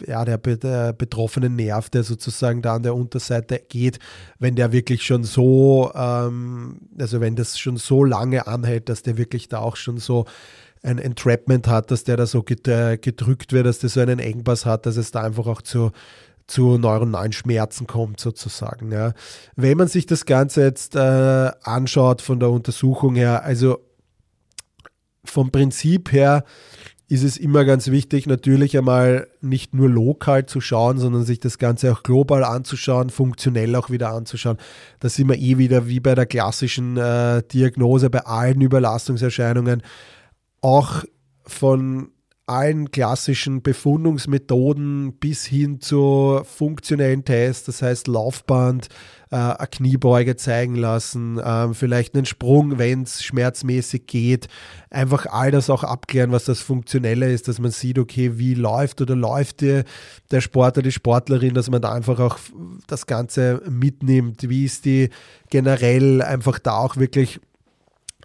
[0.07, 3.99] ja, der, der, betroffene Nerv, der sozusagen da an der Unterseite geht,
[4.39, 9.19] wenn der wirklich schon so, ähm, also wenn das schon so lange anhält, dass der
[9.19, 10.25] wirklich da auch schon so
[10.83, 14.87] ein Entrapment hat, dass der da so gedrückt wird, dass der so einen Engpass hat,
[14.87, 15.91] dass es da einfach auch zu,
[16.47, 18.91] zu neuronalen Schmerzen kommt sozusagen.
[18.93, 19.13] Ja.
[19.57, 23.81] Wenn man sich das Ganze jetzt äh, anschaut von der Untersuchung her, also
[25.25, 26.45] vom Prinzip her
[27.09, 31.57] ist es immer ganz wichtig, natürlich einmal nicht nur lokal zu schauen, sondern sich das
[31.57, 34.59] Ganze auch global anzuschauen, funktionell auch wieder anzuschauen.
[35.01, 39.83] Da sind wir eh wieder wie bei der klassischen äh, Diagnose bei allen Überlastungserscheinungen.
[40.61, 41.05] Auch
[41.45, 42.11] von
[42.49, 48.89] allen klassischen Befundungsmethoden bis hin zu funktionellen Tests, das heißt Laufband,
[49.31, 54.49] äh, eine Kniebeuge zeigen lassen, äh, vielleicht einen Sprung, wenn es schmerzmäßig geht.
[54.91, 59.01] Einfach all das auch abklären, was das Funktionelle ist, dass man sieht, okay, wie läuft
[59.01, 59.85] oder läuft der,
[60.31, 62.39] der Sportler, die Sportlerin, dass man da einfach auch
[62.87, 64.49] das Ganze mitnimmt.
[64.49, 65.11] Wie ist die
[65.51, 67.41] generell einfach da auch wirklich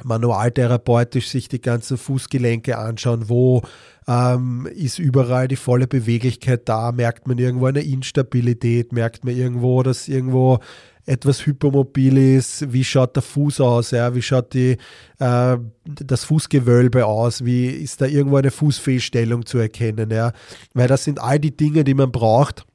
[0.03, 3.61] manualtherapeutisch sich die ganzen Fußgelenke anschauen, wo
[4.07, 9.83] ähm, ist überall die volle Beweglichkeit da, merkt man irgendwo eine Instabilität, merkt man irgendwo,
[9.83, 10.59] dass irgendwo
[11.05, 14.77] etwas hypermobil ist, wie schaut der Fuß aus, ja, wie schaut die,
[15.19, 20.31] äh, das Fußgewölbe aus, wie ist da irgendwo eine Fußfehlstellung zu erkennen, ja,
[20.73, 22.65] weil das sind all die Dinge, die man braucht,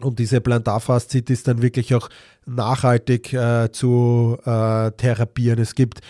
[0.00, 2.08] um diese Plantarfaszitis dann wirklich auch
[2.46, 5.60] nachhaltig äh, zu äh, therapieren.
[5.60, 6.00] Es gibt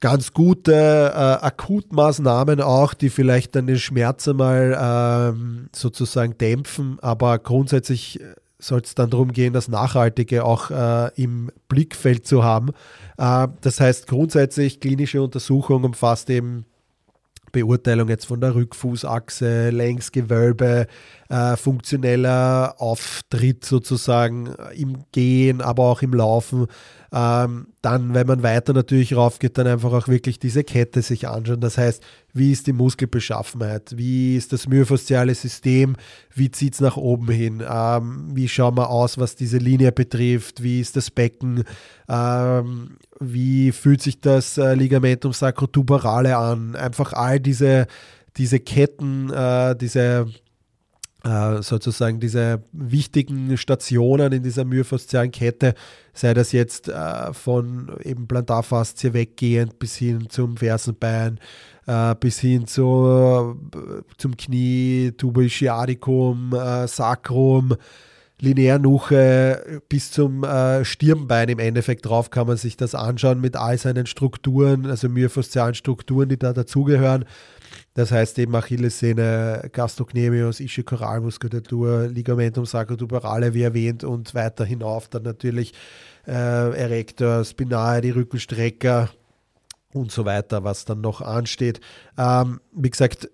[0.00, 7.38] ganz gute äh, Akutmaßnahmen auch, die vielleicht dann den Schmerz einmal ähm, sozusagen dämpfen, aber
[7.38, 12.70] grundsätzlich äh, soll es dann darum gehen, das Nachhaltige auch äh, im Blickfeld zu haben.
[13.16, 16.66] Äh, das heißt grundsätzlich klinische Untersuchung umfasst eben
[17.52, 20.86] Beurteilung jetzt von der Rückfußachse, Längsgewölbe,
[21.28, 26.66] äh, funktioneller Auftritt sozusagen im Gehen, aber auch im Laufen.
[27.14, 31.60] Ähm, dann, wenn man weiter natürlich raufgeht, dann einfach auch wirklich diese Kette sich anschauen.
[31.60, 33.94] Das heißt, wie ist die Muskelbeschaffenheit?
[33.96, 35.96] Wie ist das myofasziale System?
[36.34, 37.62] Wie zieht es nach oben hin?
[37.68, 40.62] Ähm, wie schauen wir aus, was diese Linie betrifft?
[40.62, 41.64] Wie ist das Becken?
[42.08, 46.76] Ähm, wie fühlt sich das äh, Ligamentum sacrotuberale an?
[46.76, 47.86] Einfach all diese,
[48.36, 50.26] diese Ketten, äh, diese
[51.24, 55.74] äh, sozusagen diese wichtigen Stationen in dieser myofaszialen Kette,
[56.12, 61.38] sei das jetzt äh, von eben Plantarfaszie weggehend bis hin zum Fersenbein,
[61.86, 63.56] äh, bis hin zu,
[64.18, 67.76] zum Knie, Tubuloischiadicum, äh, Sacrum,
[68.42, 73.78] Linearnuche bis zum äh, Stirnbein im Endeffekt drauf kann man sich das anschauen mit all
[73.78, 77.24] seinen Strukturen, also myofaszialen Strukturen, die da dazugehören.
[77.94, 85.72] Das heißt eben Achillessehne, Gastrocnemius, Ischiokoralmuskulatur, Ligamentum sacrotuberale, wie erwähnt, und weiter hinauf dann natürlich
[86.26, 89.08] äh, Erector, Spinae, die Rückenstrecker
[89.92, 91.80] und so weiter, was dann noch ansteht.
[92.18, 93.28] Ähm, wie gesagt,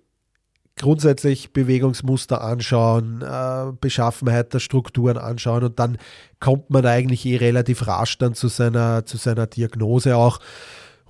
[0.79, 5.97] grundsätzlich Bewegungsmuster anschauen, äh, Beschaffenheit der Strukturen anschauen und dann
[6.39, 10.39] kommt man eigentlich eh relativ rasch dann zu seiner, zu seiner Diagnose auch.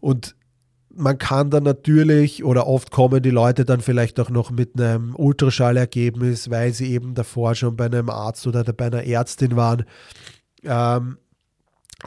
[0.02, 0.36] Und
[0.94, 5.16] man kann dann natürlich oder oft kommen die Leute dann vielleicht auch noch mit einem
[5.16, 9.86] Ultraschallergebnis, weil sie eben davor schon bei einem Arzt oder bei einer Ärztin waren.
[10.64, 11.18] Ähm,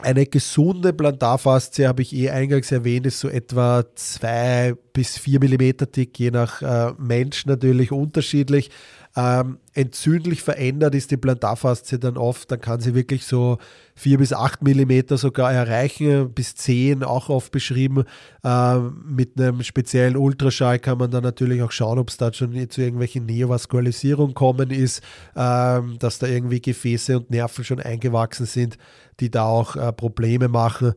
[0.01, 5.85] eine gesunde Plantarfaszie, habe ich eh eingangs erwähnt, ist so etwa zwei bis vier Millimeter
[5.85, 8.71] dick, je nach äh, Mensch natürlich unterschiedlich.
[9.15, 13.59] Ähm, entzündlich verändert ist die Plantarfaszie dann oft, dann kann sie wirklich so
[13.95, 18.05] 4 bis 8 Millimeter sogar erreichen, bis 10 auch oft beschrieben.
[18.43, 22.53] Ähm, mit einem speziellen Ultraschall kann man dann natürlich auch schauen, ob es da schon
[22.69, 25.03] zu irgendwelchen Neovaskulisierung kommen ist,
[25.35, 28.79] ähm, dass da irgendwie Gefäße und Nerven schon eingewachsen sind,
[29.19, 30.93] die da auch äh, Probleme machen.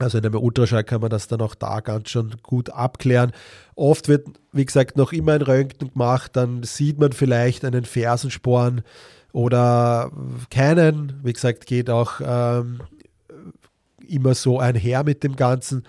[0.00, 3.32] Also in einem Ultraschall kann man das dann auch da ganz schon gut abklären.
[3.74, 8.82] Oft wird, wie gesagt, noch immer ein Röntgen gemacht, dann sieht man vielleicht einen Fersensporn
[9.32, 10.10] oder
[10.50, 11.20] keinen.
[11.22, 12.80] Wie gesagt, geht auch ähm,
[14.06, 15.84] immer so einher mit dem Ganzen.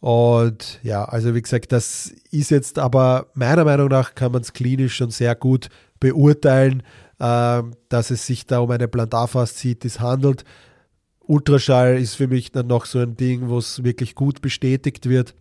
[0.00, 4.52] Und ja, also wie gesagt, das ist jetzt aber meiner Meinung nach kann man es
[4.52, 5.68] klinisch schon sehr gut
[6.00, 6.82] beurteilen,
[7.18, 10.44] äh, dass es sich da um eine Plantarfaszitis handelt.
[11.30, 15.36] Ultraschall ist für mich dann noch so ein Ding, wo es wirklich gut bestätigt wird.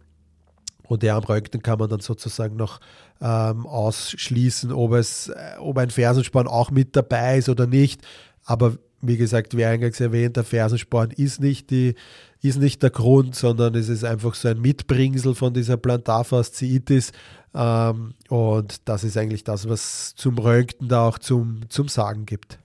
[0.84, 2.80] Und ja, am Röntgen kann man dann sozusagen noch
[3.20, 8.02] ähm, ausschließen, ob, es, äh, ob ein Fersensporn auch mit dabei ist oder nicht.
[8.46, 11.96] Aber wie gesagt, wie eingangs erwähnt, der Fersensporn ist nicht, die,
[12.40, 17.14] ist nicht der Grund, sondern es ist einfach so ein Mitbringsel von dieser Plantarfasziitis.
[17.56, 22.60] Ähm, und das ist eigentlich das, was zum Röntgen da auch zum, zum Sagen gibt.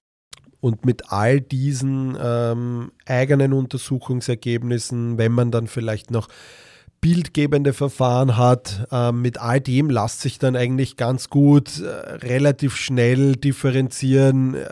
[0.65, 6.27] Und mit all diesen ähm, eigenen Untersuchungsergebnissen, wenn man dann vielleicht noch
[7.01, 8.87] bildgebende Verfahren hat.
[8.91, 11.85] Ähm, mit all dem lässt sich dann eigentlich ganz gut äh,
[12.25, 14.65] relativ schnell differenzieren, äh,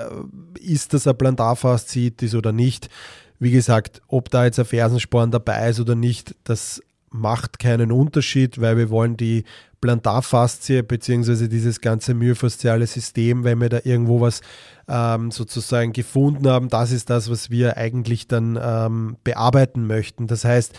[0.60, 2.89] ist das ein Plantarfaszitis oder nicht.
[3.38, 6.82] Wie gesagt, ob da jetzt ein Fersensporn dabei ist oder nicht, das
[7.13, 9.43] macht keinen Unterschied, weil wir wollen die
[9.82, 11.47] Plantarfaszie bzw.
[11.47, 14.41] dieses ganze myofasziale System, wenn wir da irgendwo was
[14.88, 20.28] ähm, sozusagen gefunden haben, das ist das, was wir eigentlich dann ähm, bearbeiten möchten.
[20.28, 20.73] Das heißt,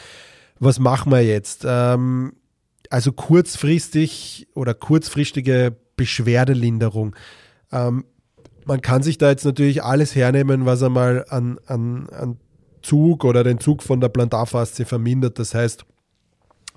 [0.58, 1.64] was machen wir jetzt?
[1.66, 2.32] Ähm,
[2.90, 7.14] also kurzfristig oder kurzfristige Beschwerdelinderung.
[7.72, 8.04] Ähm,
[8.64, 12.38] man kann sich da jetzt natürlich alles hernehmen, was einmal an, an, an
[12.82, 15.38] Zug oder den Zug von der Plantarfaszie vermindert.
[15.38, 15.84] Das heißt,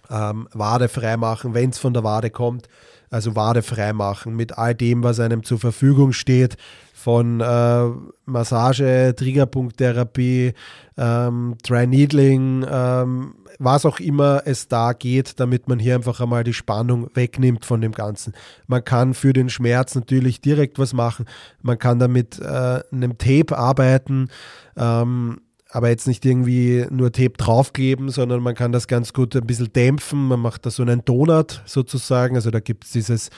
[0.09, 2.67] ähm, Wade freimachen, wenn es von der Wade kommt,
[3.09, 6.57] also Wade freimachen mit all dem, was einem zur Verfügung steht,
[6.93, 7.85] von äh,
[8.25, 10.53] Massage, Triggerpunkttherapie,
[10.97, 16.43] ähm, Dry Needling, ähm, was auch immer es da geht, damit man hier einfach einmal
[16.43, 18.33] die Spannung wegnimmt von dem Ganzen.
[18.65, 21.25] Man kann für den Schmerz natürlich direkt was machen,
[21.61, 24.29] man kann damit äh, einem Tape arbeiten.
[24.75, 29.45] Ähm, aber jetzt nicht irgendwie nur Tape draufkleben, sondern man kann das ganz gut ein
[29.45, 30.27] bisschen dämpfen.
[30.27, 32.35] Man macht da so einen Donut sozusagen.
[32.35, 33.29] Also da gibt es dieses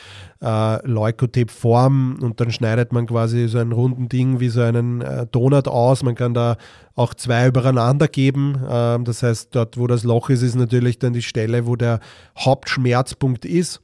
[0.42, 5.26] äh, Leukotape-Form und dann schneidet man quasi so einen runden Ding wie so einen äh,
[5.26, 6.04] Donut aus.
[6.04, 6.58] Man kann da
[6.94, 8.60] auch zwei übereinander geben.
[8.70, 12.00] Ähm, das heißt, dort, wo das Loch ist, ist natürlich dann die Stelle, wo der
[12.38, 13.82] Hauptschmerzpunkt ist.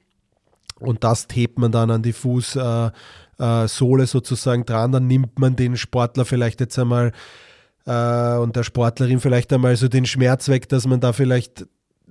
[0.80, 2.94] Und das tapet man dann an die Fußsohle
[3.40, 4.92] äh, sozusagen dran.
[4.92, 7.12] Dann nimmt man den Sportler vielleicht jetzt einmal
[7.86, 11.66] äh, und der Sportlerin vielleicht einmal so den Schmerz weg, dass man da vielleicht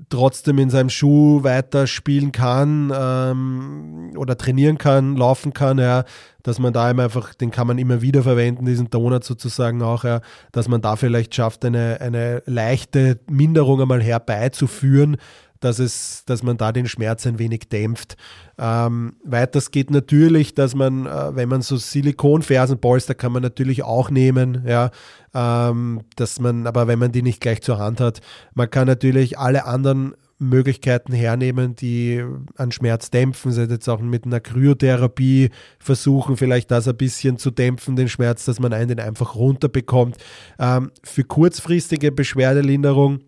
[0.08, 6.04] trotzdem in seinem Schuh weiter spielen kann ähm, oder trainieren kann, laufen kann, ja,
[6.42, 10.20] dass man da einfach, den kann man immer wieder verwenden, diesen Donut sozusagen auch, ja,
[10.52, 15.16] dass man da vielleicht schafft, eine, eine leichte Minderung einmal herbeizuführen,
[15.64, 18.16] dass, es, dass man da den Schmerz ein wenig dämpft.
[18.58, 24.10] Ähm, weiters geht natürlich, dass man, äh, wenn man so Silikonfersenpolster kann man natürlich auch
[24.10, 24.90] nehmen, ja,
[25.34, 28.20] ähm, dass man, aber wenn man die nicht gleich zur Hand hat,
[28.54, 32.22] man kann natürlich alle anderen Möglichkeiten hernehmen, die
[32.56, 33.52] an Schmerz dämpfen.
[33.52, 38.44] Sie jetzt auch mit einer Kryotherapie versuchen, vielleicht das ein bisschen zu dämpfen, den Schmerz,
[38.44, 40.16] dass man einen einfach runterbekommt.
[40.58, 43.20] Ähm, für kurzfristige Beschwerdelinderung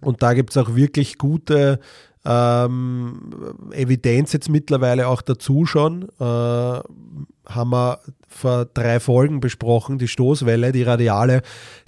[0.00, 1.80] und da gibt es auch wirklich gute
[2.26, 3.30] ähm,
[3.72, 6.08] Evidenz jetzt mittlerweile auch dazu schon.
[6.18, 11.42] Äh, haben wir vor drei Folgen besprochen, die Stoßwelle, die Radiale,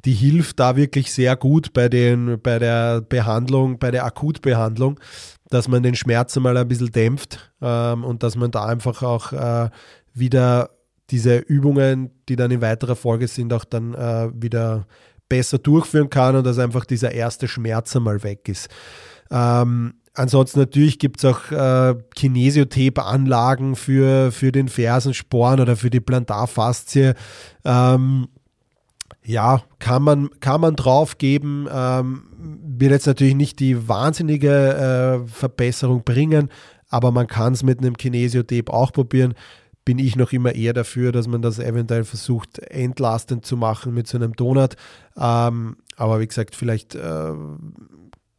[0.05, 5.01] die hilft da wirklich sehr gut bei, den, bei der Behandlung, bei der Akutbehandlung,
[5.51, 9.33] dass man den Schmerz mal ein bisschen dämpft ähm, und dass man da einfach auch
[9.33, 9.71] äh,
[10.15, 10.71] wieder
[11.11, 14.87] diese Übungen, die dann in weiterer Folge sind, auch dann äh, wieder
[15.29, 18.69] besser durchführen kann und dass einfach dieser erste Schmerz einmal weg ist.
[19.31, 26.01] Ähm, ansonsten natürlich gibt es auch äh, Kinesiotape-Anlagen für, für den Fersensporn oder für die
[26.01, 27.15] Plantarfaszie.
[27.65, 28.29] Ähm,
[29.25, 31.69] ja, kann man, kann man drauf geben.
[31.71, 32.23] Ähm,
[32.63, 36.49] wird jetzt natürlich nicht die wahnsinnige äh, Verbesserung bringen,
[36.89, 39.35] aber man kann es mit einem Kinesiotape auch probieren
[39.89, 44.07] bin ich noch immer eher dafür, dass man das eventuell versucht, entlastend zu machen mit
[44.07, 44.77] so einem Donut.
[45.17, 47.33] Ähm, aber wie gesagt, vielleicht äh,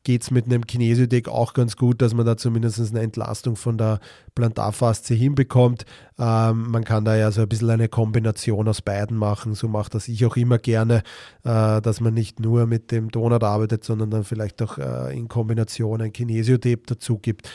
[0.04, 3.80] geht es mit einem Kinesiodeck auch ganz gut, dass man da zumindest eine Entlastung von
[3.80, 4.00] der
[4.36, 5.86] Plantarfaszie hinbekommt.
[6.20, 9.56] Ähm, man kann da ja so ein bisschen eine Kombination aus beiden machen.
[9.56, 11.02] So macht das ich auch immer gerne,
[11.46, 15.28] äh, dass man nicht nur mit dem Donut arbeitet, sondern dann vielleicht auch äh, in
[15.28, 17.50] Kombination ein Kinesiotape dazu gibt.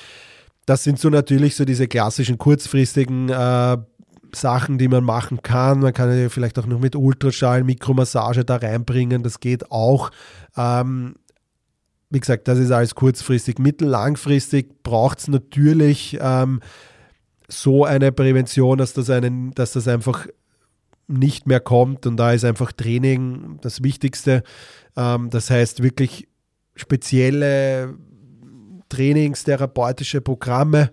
[0.67, 3.77] Das sind so natürlich so diese klassischen kurzfristigen äh,
[4.35, 5.81] Sachen, die man machen kann.
[5.81, 9.23] Man kann ja vielleicht auch noch mit Ultraschall, Mikromassage da reinbringen.
[9.23, 10.11] Das geht auch.
[10.57, 11.17] Ähm,
[12.11, 13.59] wie gesagt, das ist alles kurzfristig.
[13.59, 16.61] Mittellangfristig braucht es natürlich ähm,
[17.49, 20.27] so eine Prävention, dass das, einen, dass das einfach
[21.07, 22.07] nicht mehr kommt.
[22.07, 24.43] Und da ist einfach Training das Wichtigste.
[24.97, 26.29] Ähm, das heißt wirklich
[26.77, 27.95] spezielle
[28.95, 30.91] trainingstherapeutische Programme,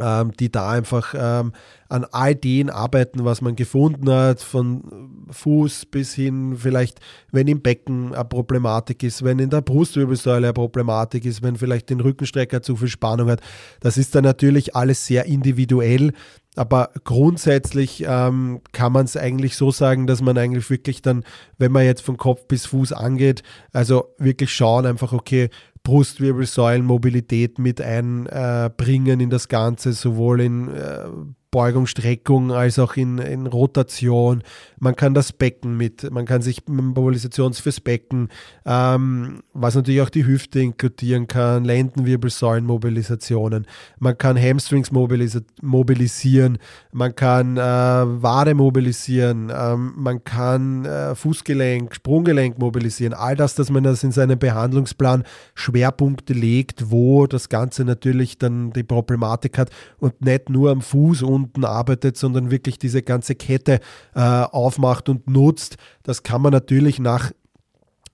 [0.00, 1.52] ähm, die da einfach ähm,
[1.88, 7.00] an all den arbeiten, was man gefunden hat, von Fuß bis hin vielleicht,
[7.32, 11.90] wenn im Becken eine Problematik ist, wenn in der Brustwirbelsäule eine Problematik ist, wenn vielleicht
[11.90, 13.40] den Rückenstrecker zu viel Spannung hat.
[13.80, 16.12] Das ist dann natürlich alles sehr individuell.
[16.56, 21.22] Aber grundsätzlich ähm, kann man es eigentlich so sagen, dass man eigentlich wirklich dann,
[21.56, 25.50] wenn man jetzt von Kopf bis Fuß angeht, also wirklich schauen einfach, okay,
[25.88, 31.06] Brustwirbelsäulenmobilität mit einbringen in das Ganze, sowohl in äh,
[31.50, 34.42] Beugung, Streckung als auch in, in Rotation.
[34.78, 38.28] Man kann das Becken mit, man kann sich Mobilisation fürs Becken,
[38.66, 43.66] ähm, was natürlich auch die Hüfte inkludieren kann, Lendenwirbelsäulenmobilisationen.
[43.98, 46.58] Man kann Hamstrings mobilis mobilisieren,
[46.92, 53.14] man kann äh, Wade mobilisieren, ähm, man kann äh, Fußgelenk, Sprunggelenk mobilisieren.
[53.14, 55.24] All das, dass man das in seinem Behandlungsplan
[55.54, 61.22] Schwerpunkte legt, wo das Ganze natürlich dann die Problematik hat und nicht nur am Fuß
[61.22, 63.80] und Stunden arbeitet, sondern wirklich diese ganze Kette
[64.14, 65.76] äh, aufmacht und nutzt.
[66.02, 67.32] Das kann man natürlich nach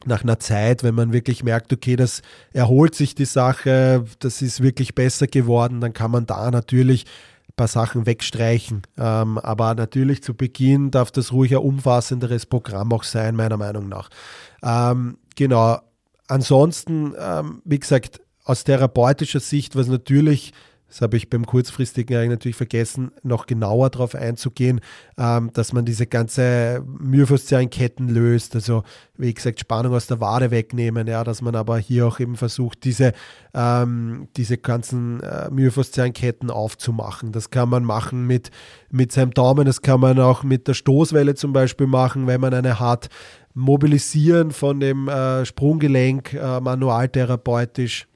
[0.07, 2.21] nach einer Zeit, wenn man wirklich merkt, okay, das
[2.53, 7.07] erholt sich die Sache, das ist wirklich besser geworden, dann kann man da natürlich
[7.49, 8.83] ein paar Sachen wegstreichen.
[8.99, 13.89] Ähm, aber natürlich zu Beginn darf das ruhig ein umfassenderes Programm auch sein, meiner Meinung
[13.89, 14.11] nach.
[14.63, 15.79] Ähm, genau.
[16.29, 20.53] Ansonsten, ähm, wie gesagt, aus therapeutischer Sicht, was natürlich
[20.95, 24.81] das habe ich beim kurzfristigen eigentlich natürlich vergessen, noch genauer darauf einzugehen,
[25.19, 28.55] ähm, dass man diese ganze Myofaszienketten löst.
[28.55, 28.85] Also
[29.19, 32.85] wie gesagt, Spannung aus der Wade wegnehmen, ja, dass man aber hier auch eben versucht,
[32.85, 33.13] diese,
[33.55, 37.33] ähm, diese ganzen äh, Myofaszienketten aufzumachen.
[37.33, 38.53] Das kann man machen mit,
[38.93, 42.55] mit seinem Daumen, das kann man auch mit der Stoßwelle zum Beispiel machen, wenn man
[42.55, 43.09] eine hat.
[43.53, 48.07] Mobilisieren von dem äh, Sprunggelenk äh, manualtherapeutisch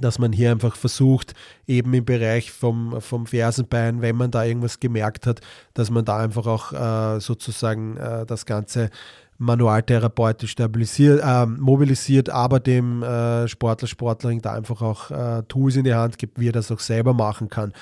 [0.00, 1.34] dass man hier einfach versucht,
[1.66, 5.40] eben im Bereich vom, vom Fersenbein, wenn man da irgendwas gemerkt hat,
[5.74, 8.90] dass man da einfach auch äh, sozusagen äh, das Ganze
[9.38, 15.84] manualtherapeutisch stabilisiert, äh, mobilisiert, aber dem äh, Sportler, Sportlerin da einfach auch äh, Tools in
[15.84, 17.72] die Hand gibt, wie er das auch selber machen kann.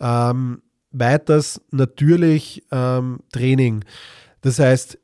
[0.00, 0.60] Ähm,
[0.90, 3.84] weiters natürlich ähm, Training.
[4.40, 4.98] Das heißt,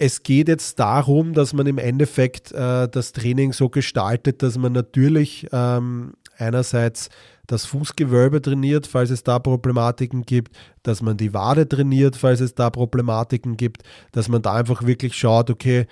[0.00, 4.72] es geht jetzt darum, dass man im Endeffekt äh, das Training so gestaltet, dass man
[4.72, 7.10] natürlich ähm, einerseits
[7.46, 12.54] das Fußgewölbe trainiert, falls es da Problematiken gibt, dass man die Wade trainiert, falls es
[12.54, 13.82] da Problematiken gibt,
[14.12, 15.86] dass man da einfach wirklich schaut, okay,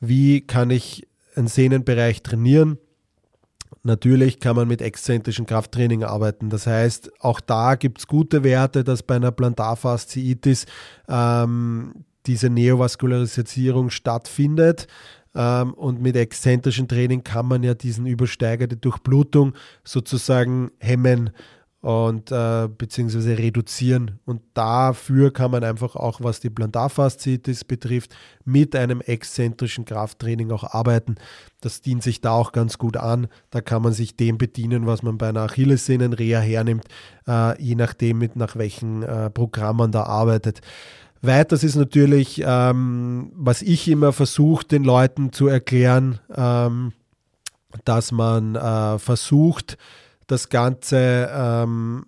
[0.00, 2.78] wie kann ich einen Sehnenbereich trainieren?
[3.82, 6.48] Natürlich kann man mit exzentrischem Krafttraining arbeiten.
[6.48, 10.64] Das heißt, auch da gibt es gute Werte, dass bei einer Plantarfasziitis
[11.06, 14.86] ähm, diese Neovaskularisierung stattfindet.
[15.34, 19.54] Ähm, und mit exzentrischem Training kann man ja diesen übersteigerte Durchblutung
[19.84, 21.30] sozusagen hemmen
[21.82, 24.20] und äh, beziehungsweise reduzieren.
[24.24, 28.14] Und dafür kann man einfach auch, was die Plantarfasziitis betrifft,
[28.44, 31.16] mit einem exzentrischen Krafttraining auch arbeiten.
[31.60, 33.26] Das dient sich da auch ganz gut an.
[33.50, 36.84] Da kann man sich dem bedienen, was man bei einer Achillessehnenreha hernimmt,
[37.26, 40.60] äh, je nachdem, mit nach welchen äh, Programm da arbeitet.
[41.22, 46.92] Weiters ist natürlich, ähm, was ich immer versuche, den Leuten zu erklären, ähm,
[47.84, 49.78] dass man äh, versucht,
[50.26, 52.06] das Ganze, ähm,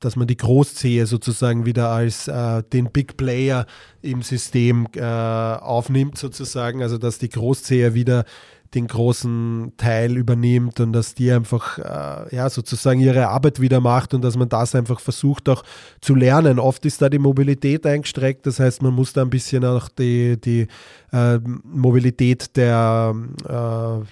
[0.00, 3.66] dass man die Großzehe sozusagen wieder als äh, den Big Player
[4.02, 6.82] im System äh, aufnimmt, sozusagen.
[6.82, 8.24] Also dass die Großzehe wieder
[8.74, 14.14] den großen Teil übernimmt und dass die einfach äh, ja sozusagen ihre Arbeit wieder macht
[14.14, 15.62] und dass man das einfach versucht auch
[16.00, 16.58] zu lernen.
[16.58, 20.38] Oft ist da die Mobilität eingestreckt, das heißt, man muss da ein bisschen auch die,
[20.40, 20.66] die
[21.12, 23.14] äh, Mobilität der,
[23.44, 24.06] äh,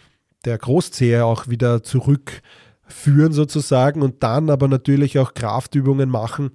[0.44, 6.50] der Großzehe auch wieder zurückführen sozusagen und dann aber natürlich auch Kraftübungen machen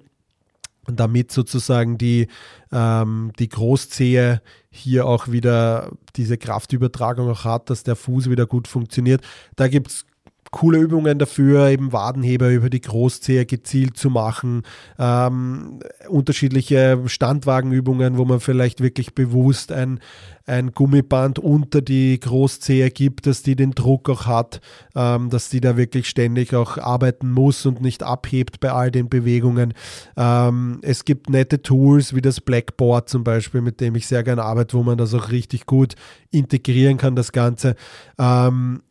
[0.86, 2.28] damit sozusagen die,
[2.72, 8.68] ähm, die Großzehe hier auch wieder diese Kraftübertragung auch hat, dass der Fuß wieder gut
[8.68, 9.22] funktioniert.
[9.56, 10.06] Da gibt es
[10.52, 14.62] coole Übungen dafür, eben Wadenheber über die Großzehe gezielt zu machen,
[14.98, 19.98] ähm, unterschiedliche Standwagenübungen, wo man vielleicht wirklich bewusst ein,
[20.44, 24.60] ein Gummiband unter die Großzehe gibt, dass die den Druck auch hat,
[24.94, 29.08] ähm, dass die da wirklich ständig auch arbeiten muss und nicht abhebt bei all den
[29.08, 29.72] Bewegungen.
[30.18, 34.42] Ähm, es gibt nette Tools wie das Blackboard zum Beispiel, mit dem ich sehr gerne
[34.42, 35.94] arbeite, wo man das auch richtig gut
[36.30, 37.74] integrieren kann, das Ganze.
[38.18, 38.82] Ähm,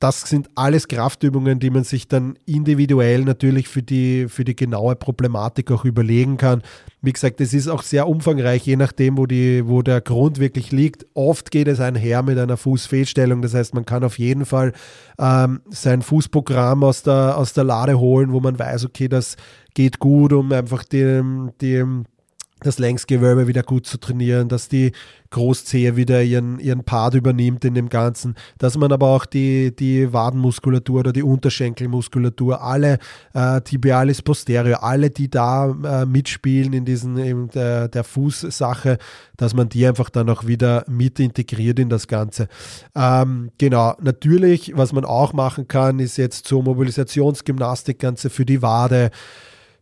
[0.00, 4.96] das sind alles Kraftübungen, die man sich dann individuell natürlich für die, für die genaue
[4.96, 6.62] Problematik auch überlegen kann.
[7.02, 10.72] Wie gesagt, es ist auch sehr umfangreich, je nachdem, wo, die, wo der Grund wirklich
[10.72, 11.04] liegt.
[11.12, 13.42] Oft geht es einher mit einer Fußfehlstellung.
[13.42, 14.72] Das heißt, man kann auf jeden Fall
[15.18, 19.36] ähm, sein Fußprogramm aus der, aus der Lade holen, wo man weiß, okay, das
[19.74, 22.06] geht gut, um einfach dem, dem
[22.62, 24.92] das Längsgewölbe wieder gut zu trainieren, dass die
[25.30, 30.12] Großzehe wieder ihren, ihren Part übernimmt in dem Ganzen, dass man aber auch die, die
[30.12, 32.98] Wadenmuskulatur oder die Unterschenkelmuskulatur, alle
[33.32, 38.98] äh, Tibialis posterior, alle, die da äh, mitspielen in diesen in der, der Fußsache,
[39.36, 42.48] dass man die einfach dann auch wieder mit integriert in das Ganze.
[42.96, 48.62] Ähm, genau, natürlich, was man auch machen kann, ist jetzt so Mobilisationsgymnastik, Ganze für die
[48.62, 49.10] Wade,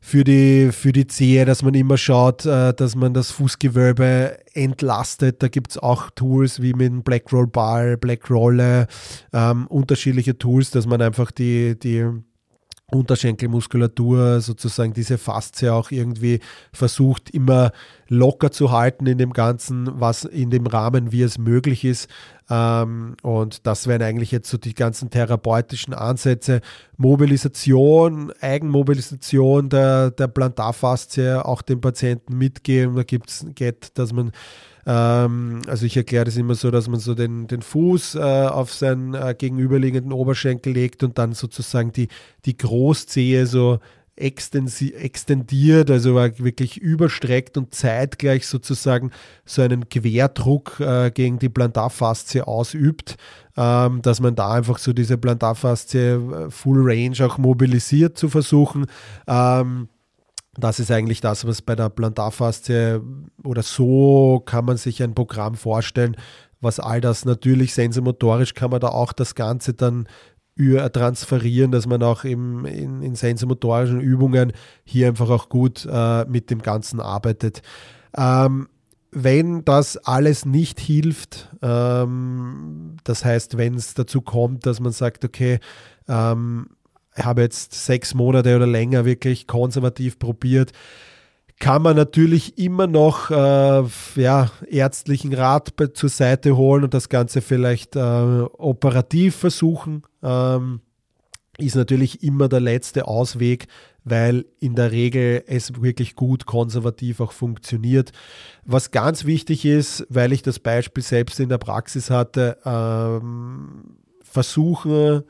[0.01, 5.43] für die, für die Zehe, dass man immer schaut, äh, dass man das Fußgewölbe entlastet.
[5.43, 8.87] Da gibt es auch Tools wie mit dem Black Roll Ball, Black Rolle,
[9.33, 12.07] ähm, unterschiedliche Tools, dass man einfach die, die
[12.91, 16.41] Unterschenkelmuskulatur, sozusagen diese Faszie auch irgendwie
[16.73, 17.73] versucht, immer
[18.09, 22.09] locker zu halten in dem Ganzen, was in dem Rahmen, wie es möglich ist.
[22.49, 26.63] Ähm, und das wären eigentlich jetzt so die ganzen therapeutischen Ansätze.
[26.97, 32.97] Mobilisation, Eigenmobilisation der, der Plantarfaszie auch dem Patienten mitgeben.
[32.97, 34.33] Da gibt es, dass man
[34.89, 38.73] ähm, also ich erkläre das immer so, dass man so den, den Fuß äh, auf
[38.73, 42.09] seinen äh, gegenüberliegenden Oberschenkel legt und dann sozusagen die,
[42.47, 43.81] die Großzehe so
[44.17, 49.13] extendiert, also wirklich überstreckt und zeitgleich sozusagen
[49.45, 53.17] so einen Querdruck äh, gegen die Plantarfaszie ausübt,
[53.59, 58.87] ähm, dass man da einfach so diese Plantarfaszie äh, Full Range auch mobilisiert zu versuchen.
[59.27, 59.89] Ähm,
[60.59, 63.01] das ist eigentlich das, was bei der Plantarfaszie
[63.45, 66.17] oder so kann man sich ein Programm vorstellen,
[66.61, 70.09] was all das natürlich sensomotorisch kann man da auch das Ganze dann
[70.93, 74.53] transferieren, dass man auch im, in, in sensomotorischen Übungen
[74.85, 77.63] hier einfach auch gut äh, mit dem Ganzen arbeitet.
[78.17, 78.69] Ähm,
[79.13, 85.25] wenn das alles nicht hilft, ähm, das heißt, wenn es dazu kommt, dass man sagt,
[85.25, 85.61] okay,
[86.09, 86.71] ähm,
[87.25, 90.73] habe jetzt sechs Monate oder länger wirklich konservativ probiert,
[91.59, 93.83] kann man natürlich immer noch äh,
[94.15, 100.03] ja, ärztlichen Rat zur Seite holen und das Ganze vielleicht äh, operativ versuchen.
[100.23, 100.81] Ähm,
[101.59, 103.67] ist natürlich immer der letzte Ausweg,
[104.05, 108.13] weil in der Regel es wirklich gut konservativ auch funktioniert.
[108.65, 115.25] Was ganz wichtig ist, weil ich das Beispiel selbst in der Praxis hatte, ähm, versuchen,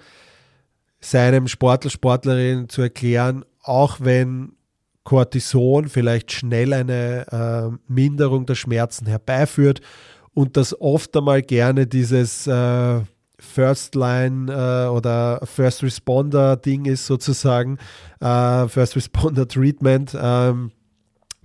[1.00, 4.52] seinem Sportler, Sportlerin zu erklären, auch wenn
[5.04, 9.80] Cortison vielleicht schnell eine äh, Minderung der Schmerzen herbeiführt
[10.34, 13.00] und das oft einmal gerne dieses äh,
[13.38, 17.78] First Line äh, oder First Responder Ding ist sozusagen,
[18.20, 20.72] äh, First Responder Treatment, ähm,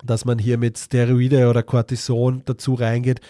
[0.04, 3.22] dass man hier mit Steroide oder Cortison dazu reingeht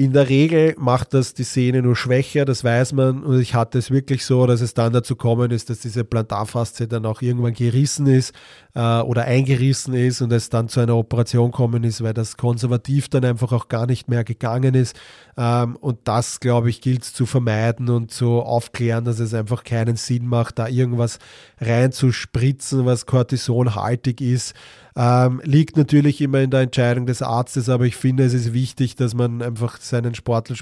[0.00, 3.24] in der Regel macht das die Sehne nur schwächer, das weiß man.
[3.24, 6.86] Und ich hatte es wirklich so, dass es dann dazu kommen ist, dass diese Plantarfaszie
[6.86, 8.32] dann auch irgendwann gerissen ist
[8.76, 13.08] äh, oder eingerissen ist und es dann zu einer Operation kommen ist, weil das konservativ
[13.08, 14.96] dann einfach auch gar nicht mehr gegangen ist.
[15.36, 19.96] Ähm, und das, glaube ich, gilt zu vermeiden und zu aufklären, dass es einfach keinen
[19.96, 21.18] Sinn macht, da irgendwas
[21.60, 24.54] reinzuspritzen, was kortisonhaltig ist.
[25.00, 28.96] Ähm, liegt natürlich immer in der Entscheidung des Arztes, aber ich finde, es ist wichtig,
[28.96, 30.56] dass man einfach seinen Sportler,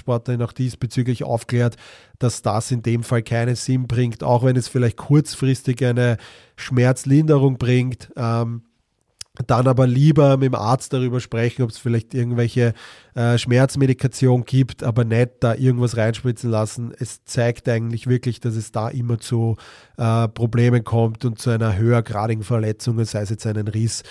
[0.45, 1.75] auch diesbezüglich aufklärt,
[2.19, 6.17] dass das in dem Fall keinen Sinn bringt, auch wenn es vielleicht kurzfristig eine
[6.55, 8.11] Schmerzlinderung bringt.
[8.15, 8.61] Ähm,
[9.45, 12.73] dann aber lieber mit dem Arzt darüber sprechen, ob es vielleicht irgendwelche
[13.13, 16.93] äh, Schmerzmedikation gibt, aber nicht da irgendwas reinspritzen lassen.
[16.97, 19.57] Es zeigt eigentlich wirklich, dass es da immer zu
[19.97, 24.03] äh, Problemen kommt und zu einer höhergradigen Verletzung, sei es jetzt einen Riss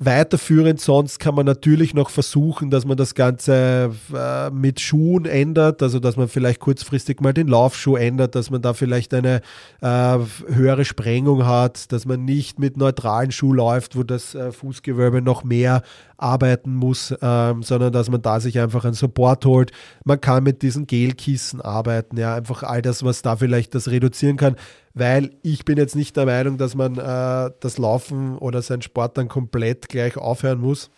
[0.00, 0.80] Weiterführend.
[0.80, 5.98] Sonst kann man natürlich noch versuchen, dass man das Ganze äh, mit Schuhen ändert, also
[5.98, 9.40] dass man vielleicht kurzfristig mal den Laufschuh ändert, dass man da vielleicht eine
[9.80, 15.20] äh, höhere Sprengung hat, dass man nicht mit neutralen Schuh läuft, wo das äh, Fußgewölbe
[15.20, 15.82] noch mehr
[16.18, 19.72] arbeiten muss, ähm, sondern dass man da sich einfach einen Support holt.
[20.04, 24.36] Man kann mit diesen Gelkissen arbeiten, ja, einfach all das, was da vielleicht das reduzieren
[24.36, 24.56] kann
[24.98, 29.16] weil ich bin jetzt nicht der Meinung, dass man äh, das Laufen oder seinen Sport
[29.16, 30.90] dann komplett gleich aufhören muss.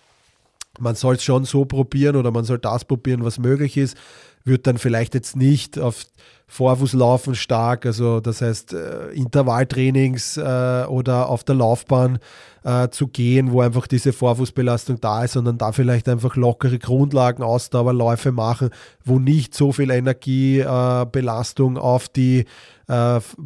[0.78, 3.96] Man soll es schon so probieren oder man soll das probieren, was möglich ist.
[4.44, 6.06] wird dann vielleicht jetzt nicht auf
[6.52, 12.18] Vorfußlaufen stark, also das heißt äh, Intervalltrainings äh, oder auf der Laufbahn
[12.64, 17.44] äh, zu gehen, wo einfach diese Vorfußbelastung da ist, sondern da vielleicht einfach lockere Grundlagen,
[17.44, 18.70] Ausdauerläufe machen,
[19.04, 22.46] wo nicht so viel Energiebelastung auf die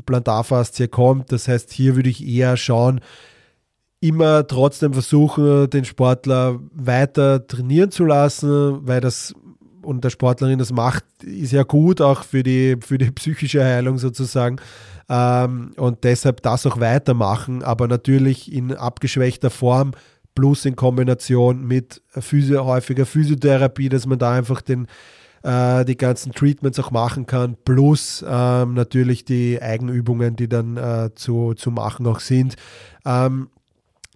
[0.06, 1.30] Plantarfaszie kommt.
[1.30, 3.02] Das heißt, hier würde ich eher schauen,
[4.00, 9.34] immer trotzdem versuchen, den Sportler weiter trainieren zu lassen, weil das
[9.84, 13.98] und der Sportlerin das macht, ist ja gut auch für die, für die psychische Heilung
[13.98, 14.56] sozusagen.
[15.08, 19.92] Ähm, und deshalb das auch weitermachen, aber natürlich in abgeschwächter Form
[20.34, 24.86] plus in Kombination mit Physio, häufiger Physiotherapie, dass man da einfach den,
[25.42, 31.10] äh, die ganzen Treatments auch machen kann, plus ähm, natürlich die Eigenübungen, die dann äh,
[31.14, 32.56] zu, zu machen auch sind.
[33.04, 33.48] Ähm,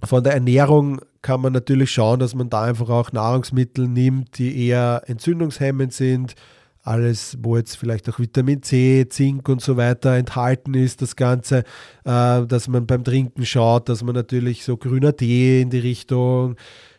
[0.05, 4.67] von der Ernährung kann man natürlich schauen, dass man da einfach auch Nahrungsmittel nimmt, die
[4.67, 6.35] eher entzündungshemmend sind.
[6.83, 11.65] Alles, wo jetzt vielleicht auch Vitamin C, Zink und so weiter enthalten ist, das Ganze,
[12.05, 16.57] äh, dass man beim Trinken schaut, dass man natürlich so grüner Tee in die Richtung,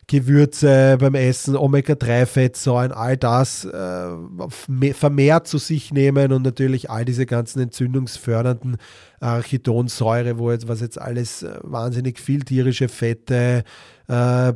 [0.10, 7.28] Gewürze beim Essen, Omega-3-Fettsäuren, all das äh, vermehrt zu sich nehmen und natürlich all diese
[7.28, 8.78] ganzen entzündungsfördernden
[9.20, 13.64] Archidonsäure, wo jetzt, was jetzt alles äh, wahnsinnig viel tierische Fette,
[14.08, 14.54] äh,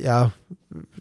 [0.00, 0.32] ja,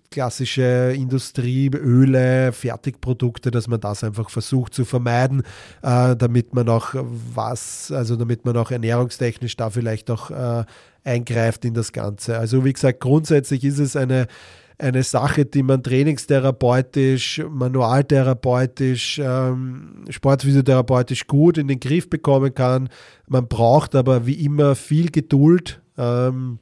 [0.10, 5.44] klassische Industrieöle, Fertigprodukte, dass man das einfach versucht zu vermeiden,
[5.84, 10.66] äh, damit man auch was, also damit man auch ernährungstechnisch da vielleicht auch äh,
[11.04, 12.38] eingreift in das Ganze.
[12.38, 14.28] Also wie gesagt, grundsätzlich ist es eine
[14.80, 22.90] eine Sache, die man trainingstherapeutisch, manualtherapeutisch, ähm, sportphysiotherapeutisch gut in den Griff bekommen kann.
[23.28, 25.82] Man braucht aber wie immer viel Geduld.
[25.98, 26.60] Ähm,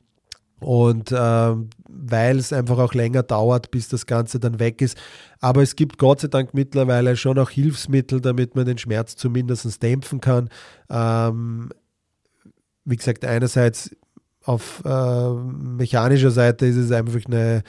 [0.60, 1.56] und äh,
[1.90, 4.96] weil es einfach auch länger dauert, bis das Ganze dann weg ist.
[5.40, 9.82] Aber es gibt Gott sei Dank mittlerweile schon auch Hilfsmittel, damit man den Schmerz zumindest
[9.82, 10.50] dämpfen kann.
[10.90, 11.72] Ähm,
[12.86, 13.90] wie gesagt, einerseits
[14.44, 17.64] auf äh, mechanischer Seite ist es einfach eine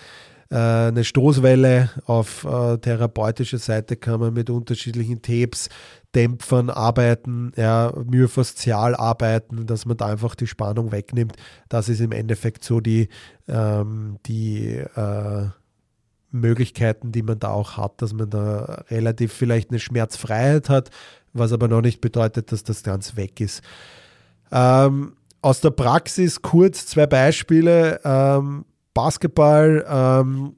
[0.52, 1.90] äh, eine Stoßwelle.
[2.04, 5.70] Auf äh, therapeutischer Seite kann man mit unterschiedlichen Tapes,
[6.14, 11.36] Dämpfern arbeiten, ja, myofaszial arbeiten, dass man da einfach die Spannung wegnimmt.
[11.70, 13.08] Das ist im Endeffekt so die,
[13.48, 15.46] ähm, die äh,
[16.30, 20.90] Möglichkeiten, die man da auch hat, dass man da relativ vielleicht eine Schmerzfreiheit hat,
[21.32, 23.62] was aber noch nicht bedeutet, dass das ganz weg ist.
[24.50, 28.00] Ähm, aus der Praxis kurz zwei Beispiele.
[28.04, 28.64] Ähm,
[28.94, 30.56] Basketball ähm,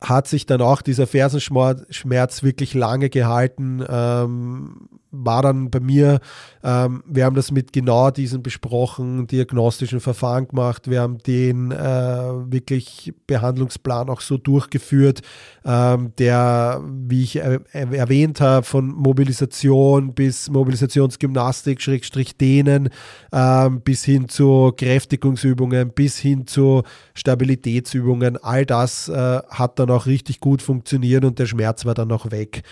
[0.00, 3.84] hat sich dann auch dieser Fersenschmerz wirklich lange gehalten.
[3.88, 6.20] Ähm, war dann bei mir,
[6.62, 11.76] ähm, wir haben das mit genau diesen besprochen, diagnostischen Verfahren gemacht, wir haben den äh,
[11.76, 15.22] wirklich Behandlungsplan auch so durchgeführt,
[15.64, 22.90] ähm, der, wie ich er erwähnt habe, von Mobilisation bis Mobilisationsgymnastik, Schrägstrich Dehnen,
[23.32, 26.82] ähm, bis hin zu Kräftigungsübungen, bis hin zu
[27.14, 32.12] Stabilitätsübungen, all das äh, hat dann auch richtig gut funktioniert und der Schmerz war dann
[32.12, 32.62] auch weg.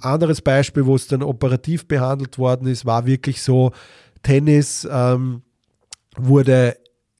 [0.00, 3.72] Anderes Beispiel, wo es dann operativ behandelt worden ist, war wirklich so,
[4.22, 5.42] Tennis ähm,
[6.16, 6.76] wurde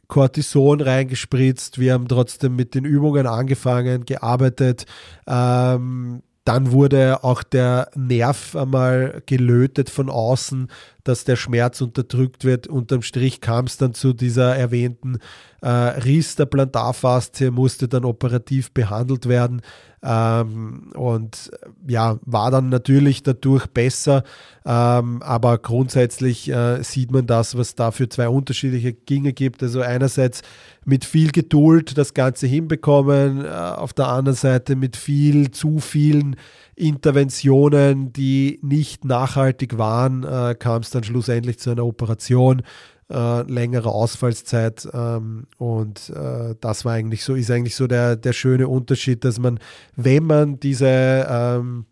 [0.09, 4.85] Cortison reingespritzt, wir haben trotzdem mit den Übungen angefangen, gearbeitet.
[5.27, 10.69] Ähm, dann wurde auch der Nerv einmal gelötet von außen,
[11.05, 12.67] dass der Schmerz unterdrückt wird.
[12.67, 15.19] Unterm Strich kam es dann zu dieser erwähnten
[15.63, 19.63] äh, Riss der Plantarfaszie, musste dann operativ behandelt werden.
[20.03, 21.51] Ähm, und
[21.87, 24.25] ja, war dann natürlich dadurch besser,
[24.65, 29.63] ähm, aber grundsätzlich äh, sieht man das, was da für zwei unterschiedliche Ginge gibt.
[29.63, 30.41] Also einerseits
[30.87, 36.37] mit viel Geduld das Ganze hinbekommen, äh, auf der anderen Seite mit viel, zu vielen
[36.81, 42.63] Interventionen, die nicht nachhaltig waren, äh, kam es dann schlussendlich zu einer Operation
[43.11, 44.89] äh, längere Ausfallszeit.
[44.93, 49.39] Ähm, und äh, das war eigentlich so, ist eigentlich so der, der schöne Unterschied, dass
[49.39, 49.59] man,
[49.97, 51.87] wenn man diese ähm,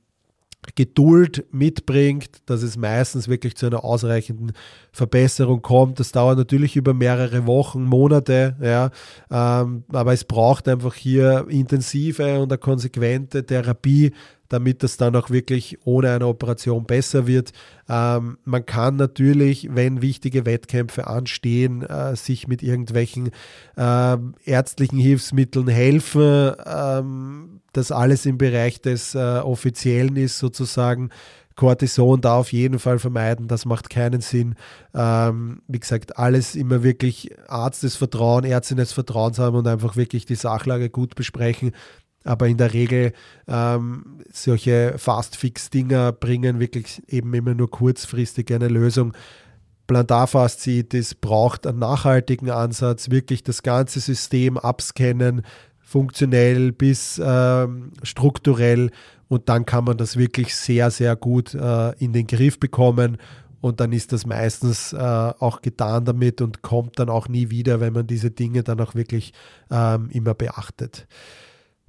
[0.75, 4.53] Geduld mitbringt, dass es meistens wirklich zu einer ausreichenden
[4.93, 6.01] Verbesserung kommt.
[6.01, 8.91] Das dauert natürlich über mehrere Wochen, Monate, ja,
[9.31, 14.13] ähm, aber es braucht einfach hier intensive und eine konsequente Therapie,
[14.49, 17.53] damit das dann auch wirklich ohne eine Operation besser wird.
[17.89, 23.31] Ähm, man kann natürlich, wenn wichtige Wettkämpfe anstehen, äh, sich mit irgendwelchen
[23.77, 26.53] äh, ärztlichen Hilfsmitteln helfen.
[26.67, 31.11] Ähm, das alles im Bereich des äh, Offiziellen ist sozusagen.
[31.55, 34.55] Cortison da auf jeden Fall vermeiden, das macht keinen Sinn.
[34.95, 39.97] Ähm, wie gesagt, alles immer wirklich Arzt des Vertrauens, Ärztin des Vertrauens haben und einfach
[39.97, 41.73] wirklich die Sachlage gut besprechen
[42.25, 43.13] aber in der Regel
[43.47, 49.15] ähm, solche Fast-Fix-Dinger bringen wirklich eben immer nur kurzfristig eine Lösung.
[49.87, 55.43] Plantarfasziitis braucht einen nachhaltigen Ansatz, wirklich das ganze System abscannen,
[55.81, 58.91] funktionell bis ähm, strukturell
[59.29, 63.17] und dann kann man das wirklich sehr, sehr gut äh, in den Griff bekommen
[63.61, 67.81] und dann ist das meistens äh, auch getan damit und kommt dann auch nie wieder,
[67.81, 69.33] wenn man diese Dinge dann auch wirklich
[69.71, 71.07] ähm, immer beachtet.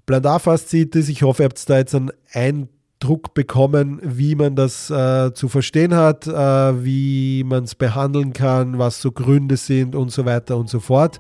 [0.10, 5.48] Plantarfasziitis, ich hoffe, ihr habt da jetzt einen Eindruck bekommen, wie man das äh, zu
[5.50, 10.58] verstehen hat, äh, wie man es behandeln kann, was so Gründe sind und so weiter
[10.58, 11.20] und so fort.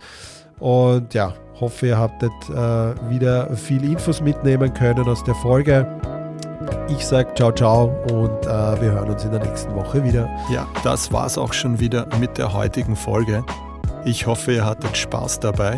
[0.57, 2.29] Und ja, hoffe, ihr habt äh,
[3.11, 5.85] wieder viel Infos mitnehmen können aus der Folge.
[6.87, 10.27] Ich sage ciao, ciao und äh, wir hören uns in der nächsten Woche wieder.
[10.51, 13.45] Ja, das war's auch schon wieder mit der heutigen Folge.
[14.03, 15.77] Ich hoffe, ihr hattet Spaß dabei.